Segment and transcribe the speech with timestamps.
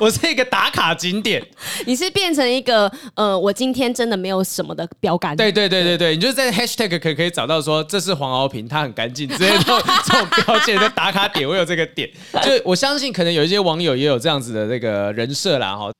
[0.00, 1.44] 我是一个打卡景点。
[1.86, 5.36] 你是变成一个呃，我今天真的没有什么的标杆。
[5.36, 12.10] 对对对对对，你就是在 hashtag 可以可以找到说这是黄敖平，他很干净，之类的这种标签的打卡点，我有这个点。
[12.42, 15.90] 就我相信，可能有一些网友也有这样子的那个人设啦，哈。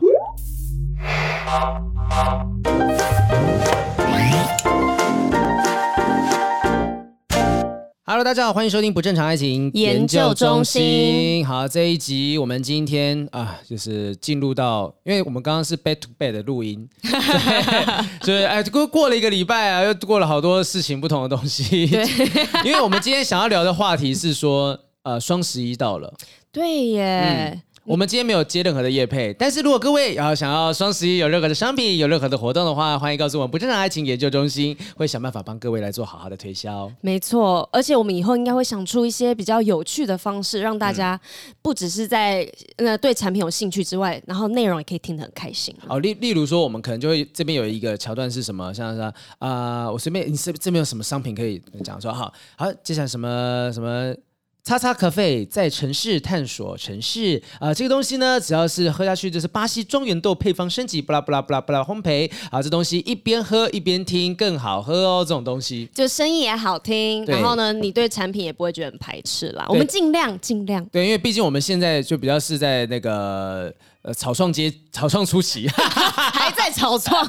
[8.06, 11.42] Hello，大家好，欢迎收听不正常爱情研究中心。
[11.46, 16.86] 好，这一集我们今天啊，就是进入到，因为我们刚刚是 back to back 的录音，
[18.20, 21.86] 所以 哎，过过了一个礼拜啊，又过了好多事情，不同的东西。
[21.86, 22.04] 对，
[22.62, 26.12] 因为我们今天想要聊的话题是说，呃，双十一到了。
[26.52, 27.52] 对耶。
[27.54, 36.90] 嗯 我们今天没有接任何的业配，但是如果各位要想要双十一有任何的商品、有任何的活动的话，欢迎告诉我们不正常爱情研究中心，会想办法帮各位来做好好的推销。
[37.02, 41.20] 没错，而且我们以后应该会想出一些比较有趣的方式，让大家
[41.60, 45.76] 不只是在呃对产品有兴趣之外，然后内容也可以听得很开心。
[45.86, 54.14] 好，例例如说，我们可能就会这边有一个桥段是什么，像是啊、呃，我随便你这这边有什么商品可以讲说，好好，接下来什么什么。
[54.66, 69.66] 叉叉咖啡在城市探索城市啊、呃，这个东西呢，只要是喝下去就是巴西庄园豆配方升级，不啦不啦不啦不啦烘焙啊，这东西一边喝一边听更好喝哦，这种东西就声音也好听，然后呢，你对产品也不会觉得很排斥啦。
[69.68, 73.70] 我们尽量尽量对，因为毕竟我们现在就比较是在那个。
[74.04, 75.66] 呃，草创阶，草创初期，
[76.74, 77.26] 草创。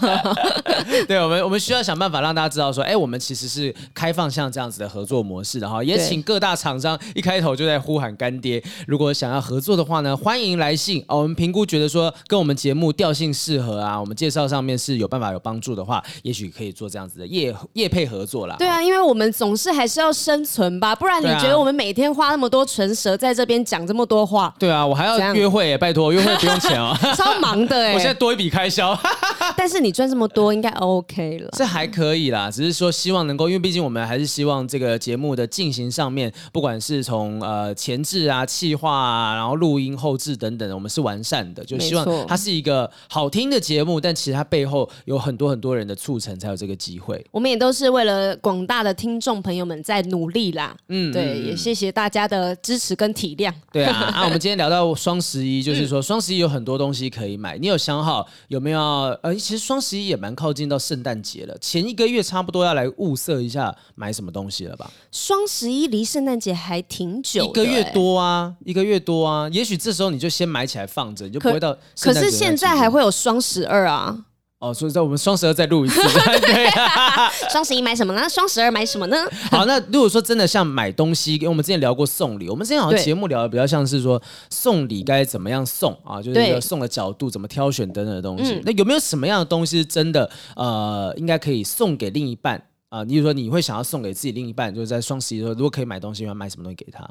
[1.07, 11.19] 对，我们我们需要想办法让大家知道说，哎，我们其实是开放像这样子的合作模式的哈，也请各大厂商一开头就在呼喊干爹，如果想要合作的话呢，欢迎来信哦。
[11.19, 18.55] 我们评估觉得说跟我们节目调性适合啊，我们介绍上面是有办法有帮助的话，也许可以做这样子的业业配合作啦。
[18.57, 24.53] 对啊，因为我们总是还是要生存吧，不然你觉得我们每天花那么多唇舌在这边讲这么多话？
[24.59, 26.95] 对啊，我还要约会，拜托约会不用钱哦。
[27.15, 27.93] 超忙的哎、欸！
[27.95, 28.97] 我现在多一笔开销，
[29.57, 31.49] 但是你赚这么多，应该 OK 了。
[31.53, 43.99] 这还可以啦，只是说希望能够，因为毕竟我们还是希望这个节目的进行上面，不管是从呃前置啊、气化啊，然后录音、后置等等，我们是完善的，就希望它是一个好听的节目。
[43.99, 47.23] 但其实它背后有很多很多人的促成，才有这个机会。
[47.31, 50.75] 我们也都是为了广大的听众朋友们在努力啦。
[50.89, 53.53] 嗯，对，也谢谢大家的支持跟体谅。
[53.71, 59.15] 对啊， 啊，我们今天聊到双十一，就是说双十一有很多东西可以买，你有想好有没有？
[59.25, 64.91] 呃，其实双十一也蛮靠近到圣诞节了，前一个月差不多要来物色一下买什么东西了吧？
[65.11, 69.49] 双十一离圣诞节还挺久，欸，一个月多啊，一个月多啊。
[69.49, 71.75] 也许这时候你就先买起来放着，你就不会到。
[71.99, 74.25] 可是现在还会有双十二啊。
[74.59, 76.01] 哦，所以在我们双十二再录一次，
[76.41, 77.29] 对啊。
[77.51, 78.27] 双十一买什么呢？
[78.27, 79.17] 双十二买什么呢？
[79.51, 88.61] 好，那如果说真的像买东西，因为我们之前聊过送礼，我们之前好像节目聊的比较像是说送礼该怎么样送啊，就是送的角度怎么挑选等等的东西。
[88.65, 93.03] 那有没有什么样的东西是真的呃，应该可以送给另一半啊？
[93.03, 97.07] 你比如说你会想要送给自己另一半，就是在双十一的时候，如果可以买东西，你会买什么东西给他？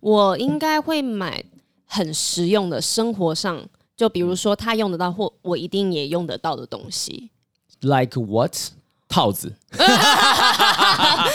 [0.00, 1.44] 我应该会买
[1.84, 3.62] 很实用的，生活上。
[3.96, 7.30] 就比如说他用得到或我一定也用得到的东西
[7.80, 8.54] ，like what？
[9.08, 9.54] 套子，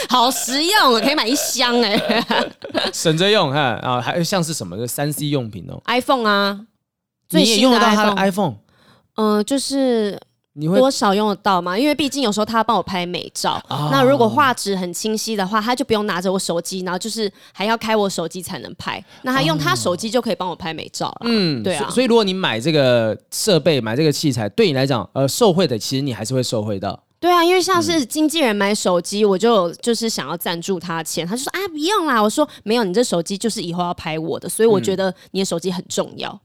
[0.09, 2.51] 好实用，可以买一箱哎、欸，
[2.93, 6.67] 省着用哈啊，还像是什么的三 C 用品哦，iPhone 啊，
[7.29, 8.55] 你也用得到他的 iPhone？
[9.15, 10.19] 嗯、呃，就是。
[10.53, 11.77] 你会多少用得到吗？
[11.77, 19.03] 因为毕竟有时候他要帮我拍美照，哦、那如果画质很清晰的话，他就不用拿着我手机，然后就是还要开我手机才能拍。
[19.21, 21.21] 那他用他手机就可以帮我拍美照了。
[21.25, 21.89] 嗯，对啊。
[21.89, 27.01] 所以如果你买这个设备、买这个器材，对你来讲，呃，受惠的其实你还是会受惠到。
[27.19, 36.29] 对啊，因为像是经纪人买手机，我就就是想要赞助他钱，他就说啊不用啦，我说没有，你这手机就是以后要拍我的，所以我觉得你的手机很重要。
[36.31, 36.39] 嗯，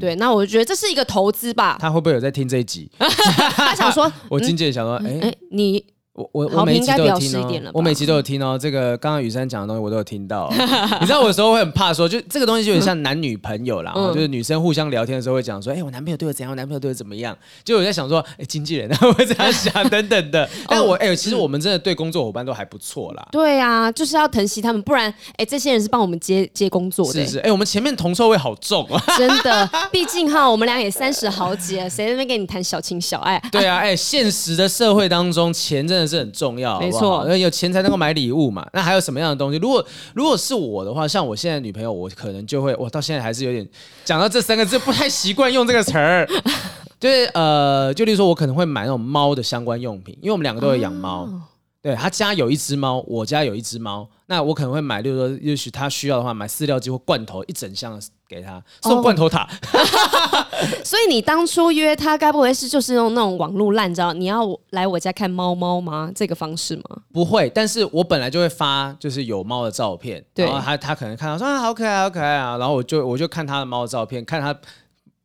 [0.00, 1.76] 对，那我就觉得这是一个投资吧。
[1.80, 2.90] 他会不会有在听这一集？
[2.98, 5.95] 他想说，我经纪人想说，哎、嗯、哎，你。
[6.16, 8.58] 我我我每集都有听哦，我每集都有听哦。
[8.58, 10.50] 这个刚刚雨珊讲的东西我都有听到。
[11.00, 17.36] 你知道我有时候会很怕说，就这个东西就有点像男女朋友啦， 就是女生互相聊天的时候会讲说，哎，我男朋友对我怎样，我男朋友对我怎么样。
[17.62, 20.48] 就我在想说，哎，经纪人他会这样想 等等的。
[20.66, 23.28] 但我哎，其实我们真的对工作伙伴都还不错啦。
[23.30, 27.26] 对啊，就是要疼惜他们，不然哎，这些人是帮我们接接工作的。
[27.26, 29.02] 是是，哎，我们前面铜臭味好重啊。
[29.18, 33.38] 真的，毕竟哈，我们俩也三十好几了，谁在那边跟你谈小情小爱？
[33.52, 36.80] 对啊，哎，现实的社会当中，钱真的是很重要。
[36.80, 38.66] 没错，有钱才能够买礼物嘛。
[38.72, 39.58] 那还有什么样的东西？
[39.58, 43.68] 如果如果是我的话，像我现在女朋友，我可能就会，我到现在还是有点
[44.04, 46.26] 讲到这三个字不太习惯用这个词儿。
[46.98, 51.24] 就是呃，就例如说，我可能会买那种猫的相关用品，因为我们两个都有养猫。
[51.24, 51.42] 哦、
[51.82, 59.48] 对，他家有一只猫，我家有一只猫，那我可能会买，例如说，也许他需要的话，买饲料机或罐头一整箱给他送罐头塔。
[59.72, 60.46] 哦
[60.82, 64.12] 所以你当初约他，该不会是就是用那种网络烂招？
[64.12, 66.10] 你要来我家看猫猫吗？
[66.14, 66.84] 这个方式吗？
[67.12, 74.56] 不会，但是我本来就会发就是有猫的照片，对然后他他可能看到说啊好可爱好可爱啊，然后我就我就看他的猫的照片，看他。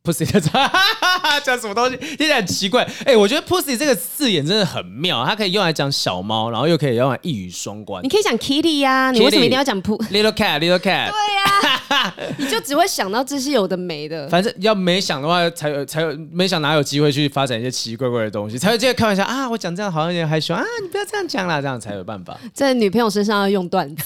[0.04, 2.84] Pussy 的哈哈哈，讲什么东西听起来很奇怪。
[3.02, 8.04] 哎、欸，我觉得 Pussy 这个字眼真的很妙，它可以用来讲小猫，然后又可以用来一语双关。
[8.04, 11.12] 你可以讲 Kitty 呀、啊你为什么一定要讲 p little Cat，Little Cat？
[11.12, 14.28] 对呀、啊， 你就只会想到这些有的没的。
[14.28, 19.48] 反正要没想的话，才有才有没想哪有机会去发展一些奇奇怪怪的东西，才会这样开玩笑啊！
[19.48, 24.04] 我讲这样好像有点害羞啊，你不要这样讲啦，这样才有办法 在女朋友身上要用段子。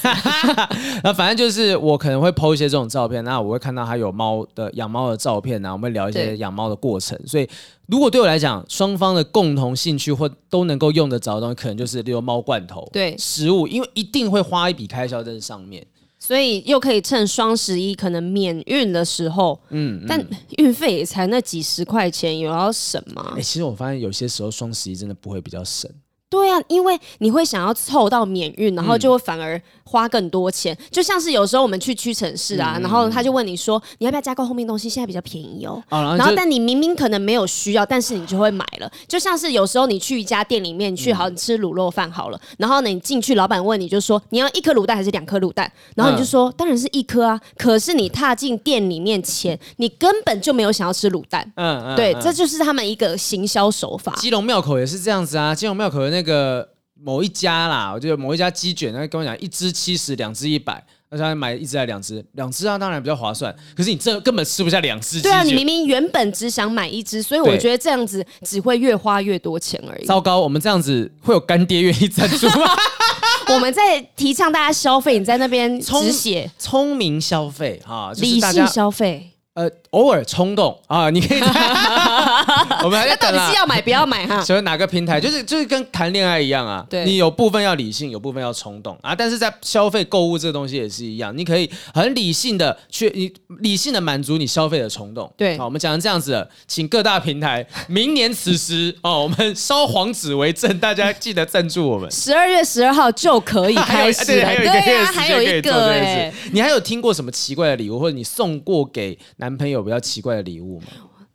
[1.05, 7.47] 那反正就是我可能会 PO 一些这种照片，那我会看到他有猫的养猫的照片，然后我们会聊一些养猫的过程，所以
[7.87, 15.85] 如果对我来讲，双方的共同兴趣或都能够用得着的东西，可能就是例如猫罐头，对食物，因为一定会花一笔开销在这上面，
[16.19, 20.27] 所以又可以趁双十一可能免运的时候，嗯，嗯但
[20.57, 23.33] 运费也才那几十块钱，有要省吗？
[23.33, 25.89] 哎、欸，其实我发现有些时候双十一真的不会比较省。
[26.29, 30.75] 对啊，因为你会想要凑到免运，然后就会反而花更多钱。
[30.79, 34.89] 嗯、就像是有时候我们去屈臣氏啊，嗯、然后他就问你说，你要不要加购后面东西？
[34.89, 35.81] 现在比较便宜哦。
[35.89, 38.91] 哦然后，然后但你明明可能没有需要，但是你就会买了。
[39.07, 45.71] 就像是有时候你去一家店里面，去好你吃卤肉饭好了，嗯、然后呢你进去，老板问你就说你要一颗卤蛋还是两颗卤蛋？
[45.95, 47.39] 然后你就说、嗯、当然是一颗啊。
[47.55, 51.49] 可是你踏进店里面前，你根本就没有想要吃卤蛋。
[51.55, 54.11] 嗯嗯，对，嗯、这就是他们一个行销手法。
[54.17, 56.67] 基隆庙口也是这样子啊，基隆庙口的那个。
[56.97, 62.25] 某一家啦，我觉得某一家鸡卷，他跟我讲一只七十，两只一百，那他买一只还两只？
[62.31, 63.53] 两只啊，当然比较划算。
[63.75, 65.23] 可是你这根本吃不下两只鸡。
[65.23, 70.05] 对啊，你明明原本只想买一只，所以我觉得这样子只会越花越多钱而已。
[70.05, 72.65] 糟糕，我们这样子会有干爹愿意赞助吗？
[73.53, 79.31] 我们在提倡大家消费，你在那边只写聪明消费哈，就是、理性消费。
[79.53, 81.39] 呃，偶尔冲动啊，你可以。
[82.83, 83.31] 我们还在等啊。
[83.31, 84.43] 到底是要买不要买哈？
[84.43, 85.21] 选哪个平台？
[85.21, 86.85] 就是就是跟谈恋爱一样啊。
[86.89, 87.05] 对。
[87.05, 89.15] 你有部分要理性，有部分要冲动啊。
[89.15, 93.31] 但是在消费购物这个东西也是一样，你可以很理性的去，你
[93.61, 95.31] 理性的满足你消费的冲动。
[95.37, 95.57] 对。
[95.57, 102.11] 好，我们讲成这样子了，请各大平台明年此时 哦，我们烧黄纸为证，大家记得赞助我们。
[102.11, 104.25] 十二月十二号就可以开始。
[104.25, 106.33] 对，还有一个对啊，还有一个哎。
[106.51, 109.17] 你还有听过什么奇怪的礼物，或者你送过给？
[109.37, 110.87] 男朋友比较奇怪的礼物吗？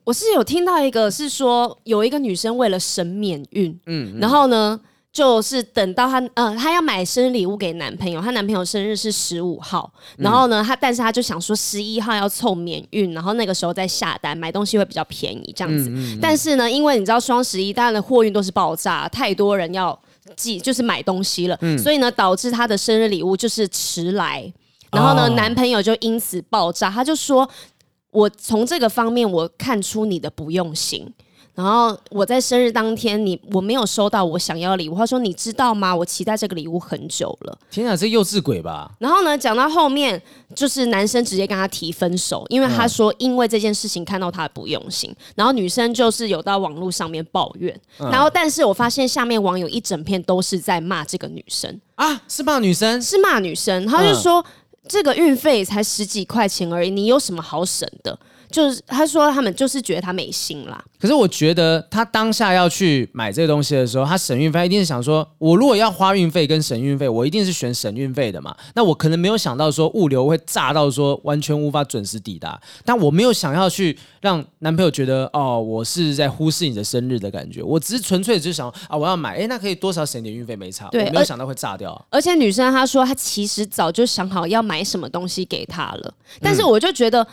[0.02, 4.81] 我是有听到一个，是说有一个女生为了省免运，嗯，嗯，然后呢，
[5.12, 15.88] 就是等到她，呃，她要买生日礼物给男朋友，她男朋友生日是十五号，然后呢，她但是她就想说十一号要凑免运，然后那个时候再下单买东西会比较便宜这样子。
[15.91, 19.96] 嗯嗯嗯，但是呢，因为你知道双十一，大家的货运都是爆炸，太多人要
[20.35, 24.53] 寄，就是买东西了，嗯，所以呢，导致她的生日礼物就是迟来，
[24.91, 27.49] 然后呢，哦，男朋友就因此爆炸，他就说。
[28.11, 31.12] 我从这个方面我看出你的不用心，
[31.55, 35.95] 然后我在生日当天你我没有收到我想要的礼物，他说你知道吗？
[35.95, 37.59] 我期待这个礼物很久了。
[37.71, 38.91] 天啊，这幼稚鬼吧！
[38.99, 40.21] 然后呢，讲到后面
[40.55, 54.45] 就是男生直接跟他提分手，因为他说因为这件事情看到他的不用心，然后女生就是有到网络上面抱怨，然后但是我发现下面网友一整片都是在骂这个女生啊，是骂女生，是骂女生，他就说。
[54.91, 58.19] 这个运费才十几块钱而已，你有什么好省的？
[58.50, 60.82] 就是他说他们就是觉得他没心啦。
[60.99, 68.55] 可是我觉得他当下要去买这个东西的时候，他省运费一定是想说，我如果要花运费跟省运费，我一定是选省运费的嘛。
[68.75, 77.63] 那我可能没有想到说物流会炸到说完全无法准时抵达，但我没有想要去让男朋友觉得哦，我是在忽视你的生日的感觉。
[77.63, 80.89] 我只是纯粹只是想啊，我要买，哎，那可以多少省点运费没差。
[80.89, 82.06] 对，我没有想到会炸掉。
[82.10, 87.27] 而且女生她说她其实早就想好要买什么东西给他了，但是我就觉得。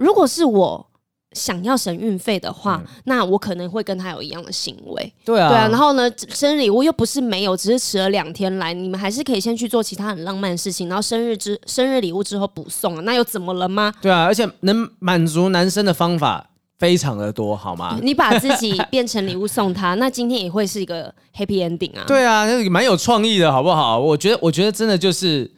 [0.00, 0.84] 如果是我
[1.32, 5.12] 想要省运费的话，嗯、那我可能会跟他有一样的行为。
[5.24, 5.68] 对啊，对啊。
[5.68, 13.92] 然后呢，生日礼物又不是没有，只是迟了两天来，你们还是可以先去做其他很浪漫的事情，然后生日之生日礼物之后补送啊，那又怎么了吗？
[14.02, 16.44] 对啊，而且能满足男生的方法
[16.78, 17.98] 非常的多，好吗？
[18.02, 22.02] 你把自己变成礼物送他， 那今天也会是一个 happy ending 啊。
[22.08, 24.00] 对啊，那蛮有创意的，好不好？
[24.00, 25.48] 我觉得，我觉得真的就是。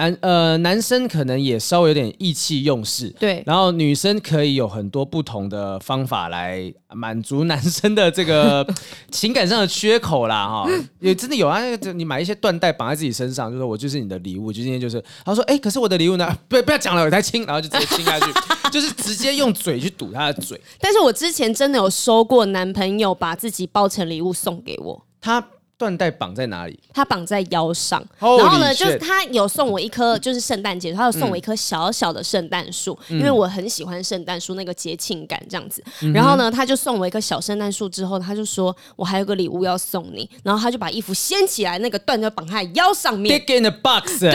[0.00, 3.42] 男呃，男生可能也稍微有点意气用事，对。
[3.44, 8.66] 然后女生可以有很多不同的方法来满足男生的这个
[9.12, 10.70] 情感上的缺口啦，哈。
[11.00, 15.04] 也真的有啊，那个你买一些缎带绑在自己身上，就说我就是你的礼物，就今天就是。
[15.22, 16.34] 他说，哎，可是我的礼物呢？
[16.48, 18.26] 不不要讲了，我才亲，然后就直接亲下去，
[18.72, 20.58] 就是直接用嘴去堵他的嘴。
[20.80, 25.46] 但是我之前真的有收过男朋友把自己包成礼物送给我，他。
[25.80, 26.78] 缎带绑在哪里？
[26.92, 28.04] 它绑在腰上。
[28.18, 35.82] 然后呢，就是他有送我一棵，就是圣诞节，他有送我一棵小小的圣诞树，嗯、因为我很喜欢圣诞树那个节庆感这样子。
[36.02, 40.28] 嗯、然后呢，他就送我一棵小圣诞树之后，他就说我还有个礼物要送你。
[40.42, 43.42] 然后他就把衣服掀起来，那个缎就绑在腰上面。
[43.48, 44.20] In the box。
[44.20, 44.30] 对。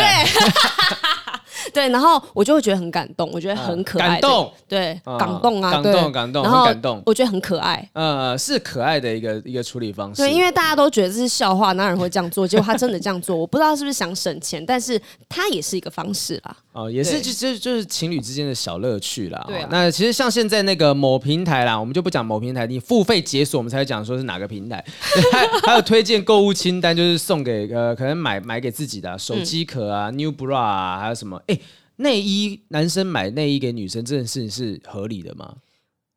[1.74, 4.20] 对，然后我就会觉得很感动，我觉得很可爱。
[4.20, 7.90] 感动，对，感动啊，感动，感动，然后感动，我觉得很可爱。
[7.94, 10.22] 呃，是可爱的一个一个处理方式。
[10.22, 12.48] 对，因为大家都觉得这是笑话，哪有人会这样做？
[12.48, 16.56] 结果他真的这样做， 我不知道是不是想省钱，但是他也是一个方式啦。
[16.74, 19.44] 哦，也是就就就是情侣之间的小乐趣啦。
[19.48, 24.84] 对，那其实像现在那个某平台啦，我们就不讲某平台，你付费解锁，我们才会讲说是哪个平台。
[25.32, 31.55] 还还有推荐购物清单，就是送给呃可能买买给自己的手机壳啊、New Bra 啊，还有什么哎。
[31.98, 35.56] 内衣，男生买内衣给女生这件事情是合理的吗？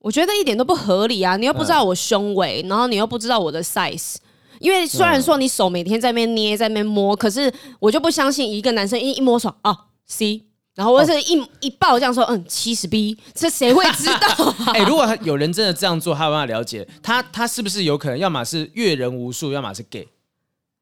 [0.01, 1.37] 我觉得一点都不合理啊！
[1.37, 4.17] 你又不知道我胸围，嗯、然后你又不知道我的 size。
[4.61, 10.43] 因为虽然说你手每天在那边捏，在那边摸，可是我就不相信一个男生一一摸手啊 C，
[10.75, 14.57] 然后我是一、哦、一抱这样说，嗯，七十 B，这谁会知道、啊？
[14.75, 20.09] 哎、欸，如果有人真的这样做，他有办法了解他，他是不是有可能，要么是阅人无数，要么是 gay？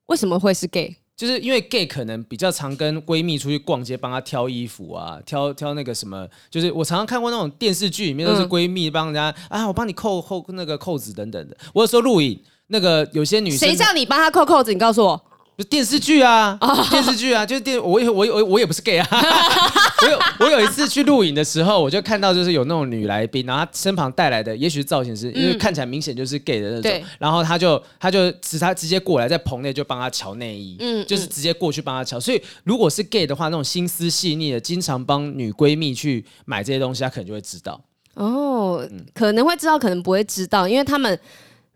[0.06, 0.96] 为什么会是 gay？
[1.16, 11.56] 就是因为 gay 可能比较常跟闺蜜出去逛街，帮她挑衣服啊，挑挑那个什么，就是我常常看过那种电视剧里面都是闺蜜帮人家、嗯、啊，我帮你扣扣那个扣子等等的。
[11.72, 14.72] 我有时候录影，那个有些女生谁叫你帮她扣扣子？
[14.72, 15.24] 你告诉我。
[15.56, 16.58] 就电视剧啊，
[16.90, 19.08] 电视剧啊，就是电我我我我也不是 gay 啊，
[20.02, 37.80] 我有我有一次去录影的时候，我就看到就是有那种女来宾，然后她身旁带来的，也许是造型师，因为看起来明显就是 gay 的那种，然后她就她就直她直接过来在棚内就帮他瞧内衣，嗯，就是直接过去帮他瞧，所以如果是 gay 的话，那种心思细腻的，经常帮女闺蜜去买这些东西，她可能就会知道，
[38.12, 41.18] 哦，可能会知道，可能不会知道，因为他们。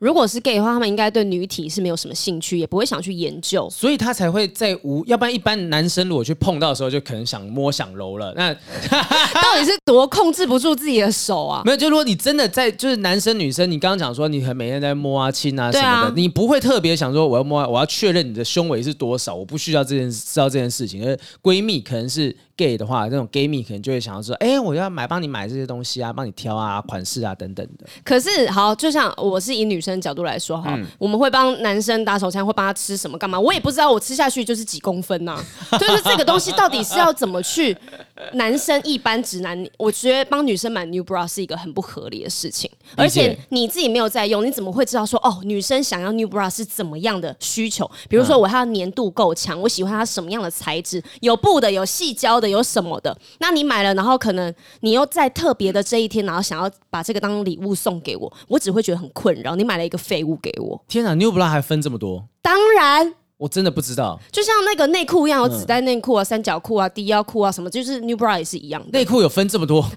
[0.00, 8.33] 如果是 gay 的话，他们应该对女体是没有什么兴趣，也不会想去研究，所以他才会在无，要不然一般男生如果去碰到的时候，就可能想摸想揉了。
[8.35, 8.52] 那
[8.95, 11.62] 到底是多控制不住自己的手啊？
[11.66, 21.07] 没有，就如果你真的在，就是男生女生，你刚刚讲说你很每天在摸啊亲啊什么的，啊、你不会特别想说我要摸，我要确认你的胸围是多少，我不需要这件知道这件事情。
[21.07, 22.35] 而闺蜜可能是。
[22.61, 27.87] Gay 的话，那种 gay 蜜可能就会想要说，哎、欸，我要买，帮你买这些东西啊，帮你挑啊，款式啊等等的。
[28.05, 33.40] 可是，好，就像我是以女生角度来说哈，嗯、我们会帮男生打手枪，会帮他吃什么干嘛？
[33.40, 35.33] 我也不知道，我吃下去就是几公分呐、
[35.71, 35.79] 啊。
[35.79, 37.75] 就是这个东西到底是要怎么去？
[38.35, 42.71] 男生一般直男，我觉得帮女生买 new bra 是一个很不合理的事情。
[42.95, 47.90] 而且你自己没有在用，你怎么会知道说哦，女生想要 new bra 是怎么样的需求？
[48.11, 51.02] 比如说，我要粘度够强，我喜欢它什么样的材质？
[51.21, 52.50] 有布的，有细胶的。
[52.50, 53.16] 有什么的？
[53.38, 59.57] 那你买了，然后可能你又在特别的这一天，然后想要把这个当礼物送给我，我只会觉得很困扰。
[59.57, 62.26] 你买了一个废物给我，天哪！New Bra 还分这么多？
[62.42, 64.19] 当然，我真的不知道。
[64.30, 68.99] 就像那个内裤一样，有子弹内裤啊、三角裤啊、低腰裤啊什么，就是 New Bra 也是一样的。
[68.99, 69.85] 内裤有分这么多？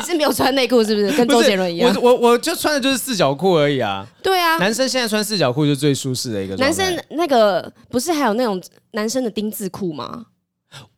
[0.00, 1.12] 你是没有穿内裤是不是？
[1.16, 1.94] 跟周杰伦一样？
[1.94, 4.04] 我我我就穿的就是四角裤而已啊。
[4.22, 6.56] 对啊，男生现在穿四角裤就是最舒适的一个。
[6.56, 8.60] 男生那个不是还有那种
[8.92, 10.26] 男生的丁字裤吗？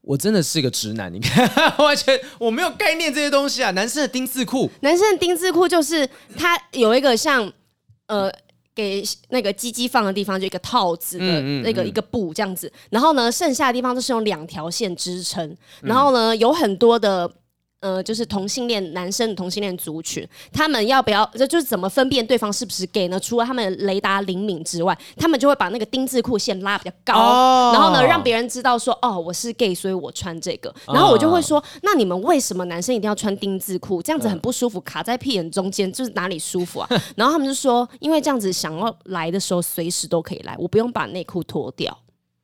[0.02, 3.70] 我真的是一个直男，你看， 完全我没有概念这些东西啊。
[3.72, 7.52] 男生的丁字裤，男生的丁字裤就是它有一个像
[8.06, 8.32] 呃
[8.74, 12.72] 给那个鸡鸡放的地方，就一个套子的那个一个布这样子。
[12.90, 15.56] 然后呢，剩下的地方都是用两条线支撑。
[15.82, 17.30] 然后呢，有很多的。
[17.80, 21.24] 呃，就是同性恋男生的同性恋族群，他们要不要？
[21.34, 23.18] 这就是怎么分辨对方是不是 gay 呢？
[23.18, 30.74] 除了他们雷达灵敏之外，他们就会把那个丁字裤线拉比较高，哦、然后呢，让别人知道说，哦，我是 gay，所以我穿这个。
[30.88, 34.02] 然后我就会说，哦、那你们为什么男生一定要穿丁字裤？
[34.02, 36.88] 这样子很不舒服，卡在屁眼中间，就是哪里舒服啊？
[37.16, 41.96] 然后他们就说，因为这样子想要来的时候随时都可以来，我不用把内裤脱掉。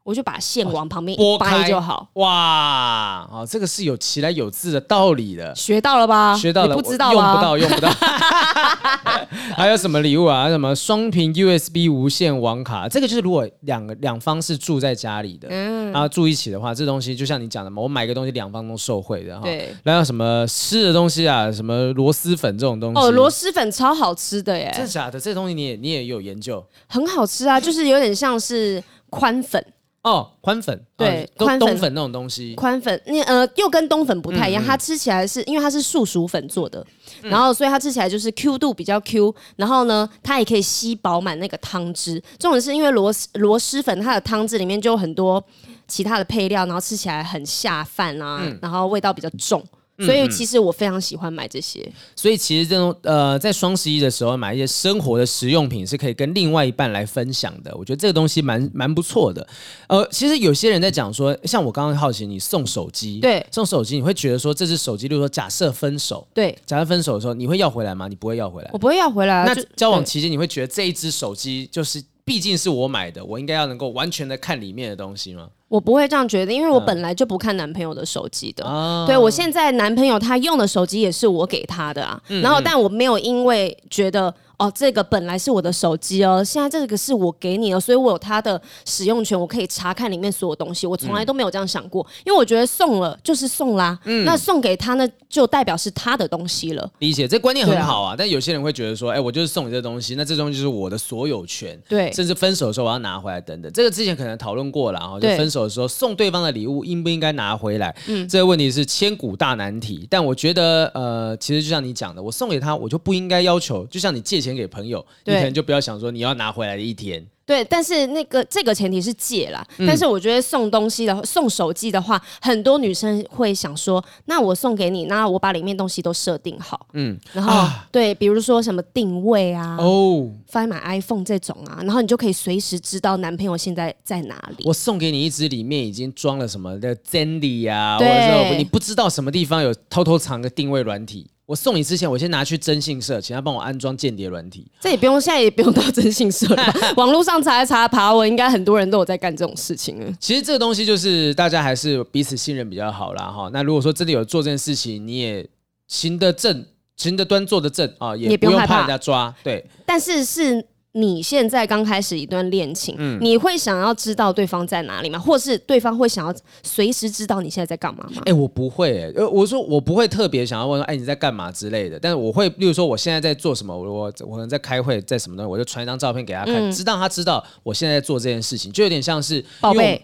[0.07, 2.09] 我就把线往旁边一掰就好。
[2.13, 6.37] 哇，哦，这个是有其来有自的道理的，学到了吧？
[6.37, 7.91] 学到了，不知道用不到，用不到。
[9.57, 10.49] 还有什么礼物啊？
[10.49, 12.89] 什么双屏 USB 无线网卡？
[12.89, 19.43] 这个就是如果两个两方是住在家里的，嗯，然后住一起的话，这东西就像你讲的嘛，我买个东西两方都受惠的哈。
[19.43, 19.75] 对。
[19.83, 21.51] 然后什么吃的东西啊？
[21.51, 23.01] 什么螺蛳粉这种东西？
[23.01, 24.71] 哦，螺蛳粉超好吃的耶！
[24.73, 25.19] 真的假的？
[25.19, 26.65] 这东西你也你也有研究？
[26.87, 29.65] 很好吃啊，就是有点像是宽粉。
[30.07, 31.93] 哦，宽粉对，宽、粉。
[31.93, 34.67] 那种东西，宽粉你呃又跟冬粉不太一样，嗯嗯。
[34.67, 36.85] 它吃起来是因为它是素薯粉做的，
[37.23, 42.23] 嗯、然后所以它吃起来就是 Q 度比较 Q，然后呢它也可以吸饱满那个汤汁。
[42.39, 45.45] 重点是因为螺螺蛳粉它的汤汁里面就有很多
[45.89, 49.61] 其他的配料，然后吃起来很下饭啊，嗯、然后味道比较重，
[49.99, 51.91] 所以其实我非常喜欢买这些。
[52.15, 57.75] 所以其实这种呃，在双十一的时候买一些生活的实用品是可以跟另外一半来分享的。
[57.77, 59.47] 我觉得这个东西蛮蛮不错的。
[59.89, 68.09] 呃，其实有些人在讲说，像我刚刚好奇，你送手机，对，送手机，你会觉得说这只手机，例如说假设分手，对，假设分手的时候，你会要回来吗？
[68.09, 68.71] 你不会要回来？
[68.73, 69.45] 我不会要回来。
[69.47, 75.49] 那交往期间，你会觉得这一只手机就是毕竟是我买的，我应该要能够完全的看里面的东西吗？
[75.69, 78.65] 我不会这样觉得，因为我本来就不看男朋友的手机的。
[78.67, 82.21] 嗯、对，我现在男朋友他用的手机也是我给他的啊。
[82.29, 84.35] 嗯、然后，但我没有因为觉得。
[84.59, 90.87] 哦，这个本来是我的手机哦，现在这个是我给你哦，所以我有它的使用权，我可以查看里面所有东西。
[90.87, 96.91] 我从来都没有这样想过，嗯、因为我觉得送了就是送啦，嗯、那送给他呢，就代表是他的东西了。
[97.01, 98.13] 理解，这观念很好啊。
[98.13, 103.71] 啊但有些人会觉得说，哎，我就是送你这东西，那这东西就是我的所有权，对，甚至分手的时候我要拿回来等等。
[103.73, 107.95] 这个之前可能讨论过了，然后就分手的时候送对方的礼物应不应该拿回来？
[108.07, 110.07] 嗯，这个问题是千古大难题。
[110.09, 115.05] 但我觉得，呃，其实就像你讲的，我送给他，我就不应该要求，就像你借钱给朋友。
[115.25, 117.27] 你可能就不要想说你要拿回来的一天。
[117.45, 119.65] 对，但是那个这个前提是借啦。
[119.79, 134.65] 嗯、但是我觉得送东西的话，送手机的话，很多女生会想说，那我送给你，那我把里面东西都设定好，嗯，然后、啊、对，比如说什么定位啊，哦，Find My iPhone 这种啊，然后你就可以随时知道男朋友现在在哪里。
[134.65, 141.31] 我送给你一支里面已经装了什么的 Zendy 啊，或者说你不知道什么地方有偷偷藏个定位软体。
[141.47, 144.67] 我送你之前，我先拿去征信社，请他帮我安装间谍软体。
[144.81, 146.75] 这也不用，现在也不用到征信社了。
[146.99, 150.13] 网络上查一查爬文，应该很多人都有在干这种事情了。
[150.19, 153.25] 其实这个东西就是大家还是彼此信任比较好啦。
[153.25, 153.49] 哈。
[153.53, 155.49] 那如果说真的有做这件事情，你也
[155.87, 159.33] 行得正、行得端、坐得正啊，也不用怕人家抓。
[159.45, 160.67] 对，但是是。
[160.97, 165.19] 你现在刚开始一段恋情，嗯、你会想要知道对方在哪里吗？
[165.19, 168.23] 或是对方会想要随时知道你现在在干嘛吗？
[168.25, 172.01] 哎、欸，我不会、欸，呃，我说我不会特别想要问说，哎、欸，你在干嘛之类的。
[172.01, 180.03] 但是我会，例如说我现在在做什么，我我我可能在开会，在什么东西，我就传一张照片给他看，嗯、知道他知道我现在在做这件事情，就有点像是宝贝。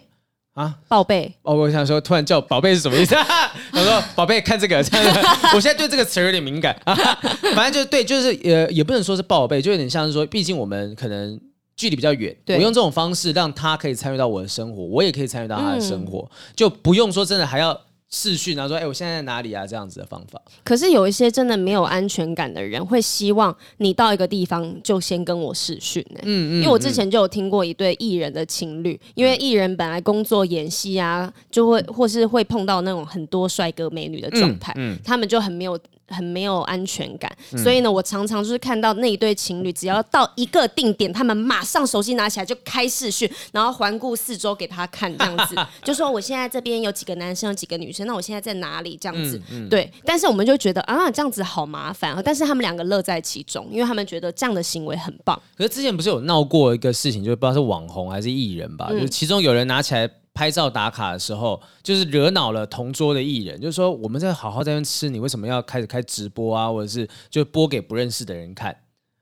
[0.53, 1.55] 啊，报备哦！
[1.55, 3.15] 我想说，突然叫宝贝是什么意思？
[3.73, 5.15] 我说宝贝，看这个，这 样
[5.55, 6.75] 我现在对这个词有点敏感。
[6.85, 6.93] 啊
[7.55, 11.39] 反正就对，就是呃，也不能说是报备，就有点像是说，毕竟我们可能
[11.75, 17.79] 距离比较远，我用这种方式让他可以参与到我的生活，我也可以参与到他的生活，嗯、就不用说真的还要。
[18.15, 20.39] 视讯，然后说：“哎、欸，我现在在哪里啊？”这样子的方法。
[20.63, 26.05] 可是有一些真的没有安全感的人，会希望你到一个地方就先跟我视讯。
[26.21, 26.55] 嗯嗯。
[26.57, 35.79] 因为我之前就有听过一对艺人的情侣，因为艺人本来工作演戏啊，就会或是会碰到那种很多帅哥美女的状态，嗯嗯、他们就很没有。
[36.07, 48.97] 很没有安全感，嗯、所以呢，我常常就是看到那一对情侣，只要到一个定点，他们马上手机拿起来就开视讯，然后环顾四周给他看，这样子， 就说我现在这边有几个男生，有几个女生，那我现在在哪里？
[48.99, 49.91] 这样子，嗯嗯、对。
[50.05, 55.41] 但是我们就觉得啊，这样子好麻烦，但是他们两个乐在其中，因为他们觉得这样的行为很棒。
[55.57, 60.09] 可是之前不是有闹过一个事情，就是不知道是网红还是艺人吧，嗯、就是其中有人拿起来。
[60.33, 66.71] 拍照打卡的时候，就是惹恼了同桌的艺人，就是说我们在好好在那吃，你为什么要开始开直播啊？
[66.71, 68.75] 或者是就播给不认识的人看？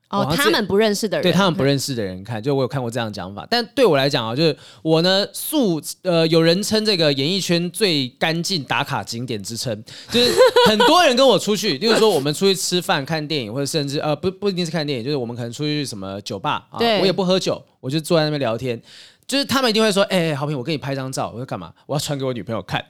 [0.08, 3.46] 哦，他们不认识的人，对他们不认识的人看，就我有看过这样讲法。
[3.48, 10.30] 但对我来讲啊，就是我呢素 呃，有人称这个演艺圈最干净打卡景点之称，就是
[10.68, 18.78] 很多人跟我出去，例如说我们出去吃饭、看电影，或者甚至呃不不一定是看电影，就是我们可能出去什么酒吧啊，我也不喝酒，我就坐在那边聊天。
[19.32, 21.30] 就是他们一定会说，哎、欸，好平，我给你拍张照。
[21.34, 21.72] 我要干嘛？
[21.86, 22.84] 我要传给我女朋友看。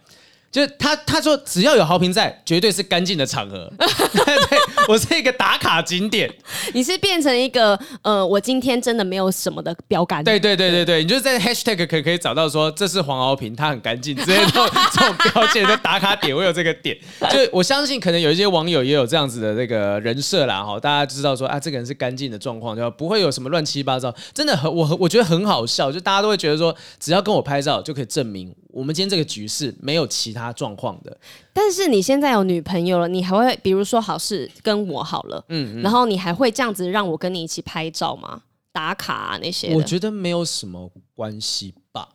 [0.53, 3.73] 就是他，他说只要有豪平在，绝对是干净的场合。
[3.79, 6.31] 对，我是一个打卡景点。
[6.75, 10.23] 你是变成一个呃，我今天真的没有什么的标杆。
[10.23, 16.95] 对对对对对，你就是在 hashtag 可以可以找到说这是黄豪平，他很干净，直接这种这种标签的打卡点，我有这个点。
[17.31, 24.15] 就我相信，可能有一些网友也有这样子的那个人设啦哈，大家知道说啊，这个人是干净的状况，就不会有什么乱七八糟。
[24.35, 28.55] 真的很我我觉得很好笑，就大家都会觉得说，只要跟我拍照就可以证明。
[28.69, 31.15] 我们今天这个局势没有其他状况的，
[31.53, 38.41] 但是你现在有女朋友了，你还会比如说好事跟我好了，嗯，嗯，然后你还会这样子让我跟你一起拍照吗？
[38.73, 39.75] 打卡啊那些？
[39.75, 42.09] 我觉得没有什么关系吧，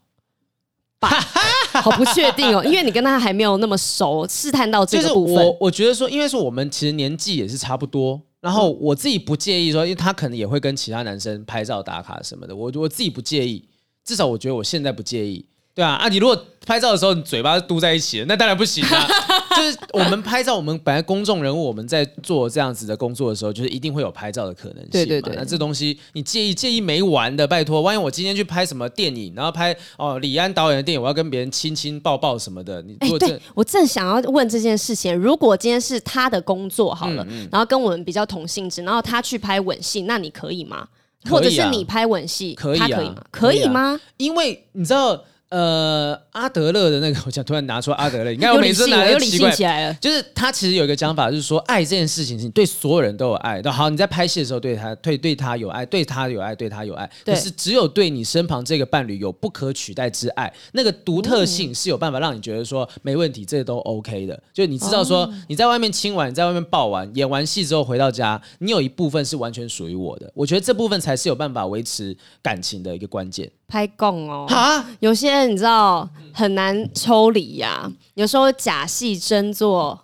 [1.00, 1.08] 吧，
[1.84, 5.36] 好不确定哦，因为你跟他还没有那么熟，试探到这个部分。
[5.36, 13.63] 我我觉得说，因为说我们其实年纪也是差不多，然后我自己不介意说，因为他可能也会跟其他男生拍照打卡什么的，我我自己不介意，
[14.04, 15.46] 至少我觉得我现在不介意。
[15.78, 16.36] 对啊，啊，你如果
[16.66, 19.08] 拍照的时候你嘴巴嘟在一起，那当然不行啊。
[19.56, 24.90] 就是我们拍照，我们本来公众人物，我们在做这样子的工作的时候，就是一定会有拍照的可能性。
[24.90, 25.36] 对对对。
[25.36, 40.88] 那这东西你介意介意没完的，拜托，万一我今天去拍什么电影，然后拍哦李安导演的电影，我要跟别人亲亲抱抱什么的，你哎，对我正想要问这件事情，如果今天是他的工作好了，嗯嗯、然后跟我们比较同性质，然后他去拍吻戏，那你可以吗？
[41.24, 43.24] 可以啊、或者是你拍吻戏，可以啊，他可以吗？
[43.32, 43.82] 可以吗？
[43.92, 45.24] 啊、因为你知道。
[45.50, 49.94] 呃，阿德勒的那个，我想突然拿出阿德勒，你看我每次拿又奇怪起来了。
[49.96, 53.62] 就是他其实有一个讲法，就是说爱这件事情，是你对所有人都有爱。
[53.64, 57.10] 好，你在拍戏的时候对他，对对他有爱，对他有爱，对他有爱。
[57.26, 64.38] 可是只有对你身旁这个伴侣有不可取代之爱，那个独特性是有办法让你觉得说没问题，这个都 OK 的。
[64.54, 70.30] 就你知道说你在外面亲完，你在外面抱完，演完戏之后回到家，你有一部分是完全属于我的。
[70.34, 73.50] 我觉得这部分才是有办法维持感情的一个关键。
[73.68, 80.00] 拍供哦，哈有些人你知道很难抽离呀、啊，有时候假戏真做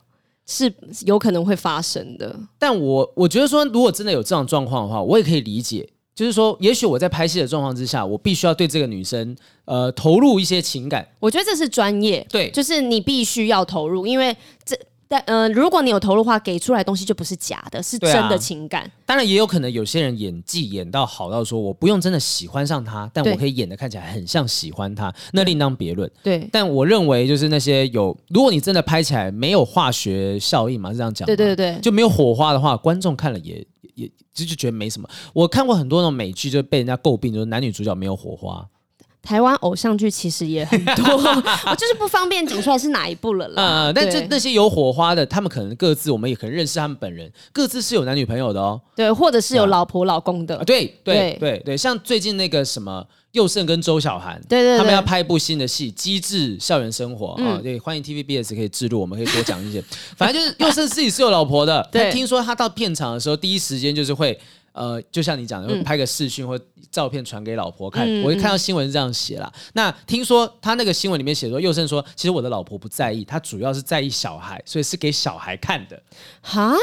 [0.46, 0.72] 是
[1.06, 2.38] 有可能会发生的。
[2.60, 11.08] 但我我觉得说，如果真的有这样状况的话，我也可以理解，就是说，也许我在拍戏的状况之下，我必须要对这个女生呃投入一些情感。
[11.20, 14.78] 我觉得这是专业，对，就是你必须要投入，因为这。
[15.14, 18.82] 但嗯、呃，如果你有投入的话，给出来东西就不是假的，是真的情感。
[18.82, 26.12] 啊、当然，也有可能有些人演技演到好到说，我不用真的喜欢上他，但我可以演的看起来很像喜欢他，那另当别论。
[26.24, 31.28] 对，但我认为就是那些有，如果你真的拍起来没有化学效应嘛，是这样讲。
[31.28, 35.08] 对对对，就没有火花的话，观众看了也也就就觉得没什么。
[35.32, 38.68] 我看过很多那种美剧，就被人家诟病，就是男女主角没有火花。
[39.24, 43.64] 台湾偶像剧其实也很多， 我就是不方便讲出来是哪一部了啦。
[43.64, 48.80] 呃，但这那些有火花的，他们可能各自，我们也可能认识他们本人，各自是有男女朋友的哦。
[48.98, 50.58] 对，或者是有老婆老公的。
[50.66, 59.82] 对对对对，像最近那个什么佑胜跟周晓涵，对对，他们要拍一部新的戏《机智校园生活》啊，对，欢迎 TVBS 可以置入，我们可以多讲一些。
[60.18, 64.38] 反正就是佑胜自己是有老婆的， 对，听说他到片场的时候，第一时间就是会。
[64.74, 66.60] 呃，就像你讲的，会拍个视讯或
[66.92, 68.06] 照片传给老婆看。
[68.06, 69.52] 嗯、我一看到新闻是这样写啦。
[69.56, 76.02] 嗯、那听说他那个新闻里面写说，佑胜说，其实我的老婆不在意，他主要是在意小孩，所以是给小孩看的。
[76.42, 76.76] 哈？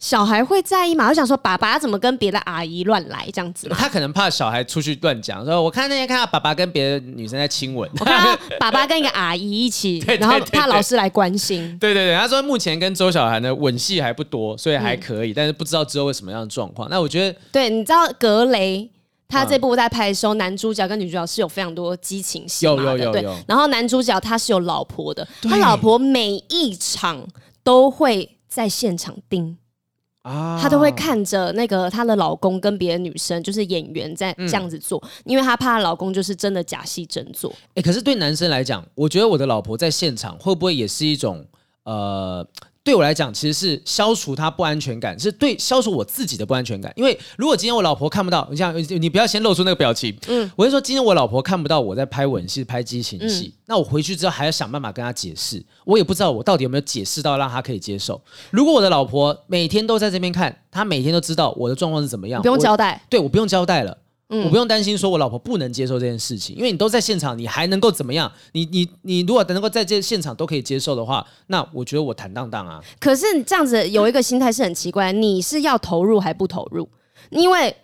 [0.00, 1.08] 小孩会在意吗？
[1.08, 3.68] 我想说，爸爸怎么跟别的阿姨乱来这样子？
[3.68, 11.64] 他可能怕小孩出去乱讲，说我看那天看到爸爸跟别的女生在亲吻， 我看到爸爸跟一个阿姨一起， 然后怕老师来关心。
[11.78, 16.88] 对对对，他说目前跟周小涵的吻戏还不多，所以还可以，嗯、但是不知道之后会什么样的状况。
[16.88, 18.90] 那我觉得，对，你知道格雷
[19.28, 23.36] 他这部在拍的时候，嗯、男主角跟女主角是有非常多激情戏，有有有有。
[23.46, 27.22] 然后男主角他是有老婆的，他老婆每一场
[27.62, 29.58] 都会在现场盯。
[30.22, 37.50] 啊，她都会看着那个她的老公跟别的女生，就是演员在这样子做，嗯、因为她怕她老公就是真的假戏真做。
[37.50, 41.44] 哎、欸，可是对男生来讲，我觉得我的老婆在现场会不会也是一种
[41.84, 42.46] 呃？
[42.82, 46.90] 对我来讲，其实是消除他不安全感，是对消除我自己的不安全感。
[46.96, 58.18] 因为如果今天我老婆看不到，你像你不要先露出那个表情，嗯，我就说今天我老婆看不到我在拍吻戏、拍激情戏，嗯、那我回去之后还要想办法跟她解释，我也不知道我到底有没有解释到让她可以接受。
[58.50, 63.98] 如果我的老婆每天都在这边看，她每天都知道我的状况是怎么样，不用交代，对，我不用交代了。
[64.32, 68.30] 嗯、我不用担心说，我老婆不能接受这件事情，因为你都在现场，你还能够怎么样？
[68.52, 72.80] 你你你如果能够在这现场都可以接受的话，那我觉得我坦荡荡啊。
[73.00, 76.88] 可是你这样子有一个心态是很奇怪，你是要投入还不投入？
[77.30, 77.74] 因为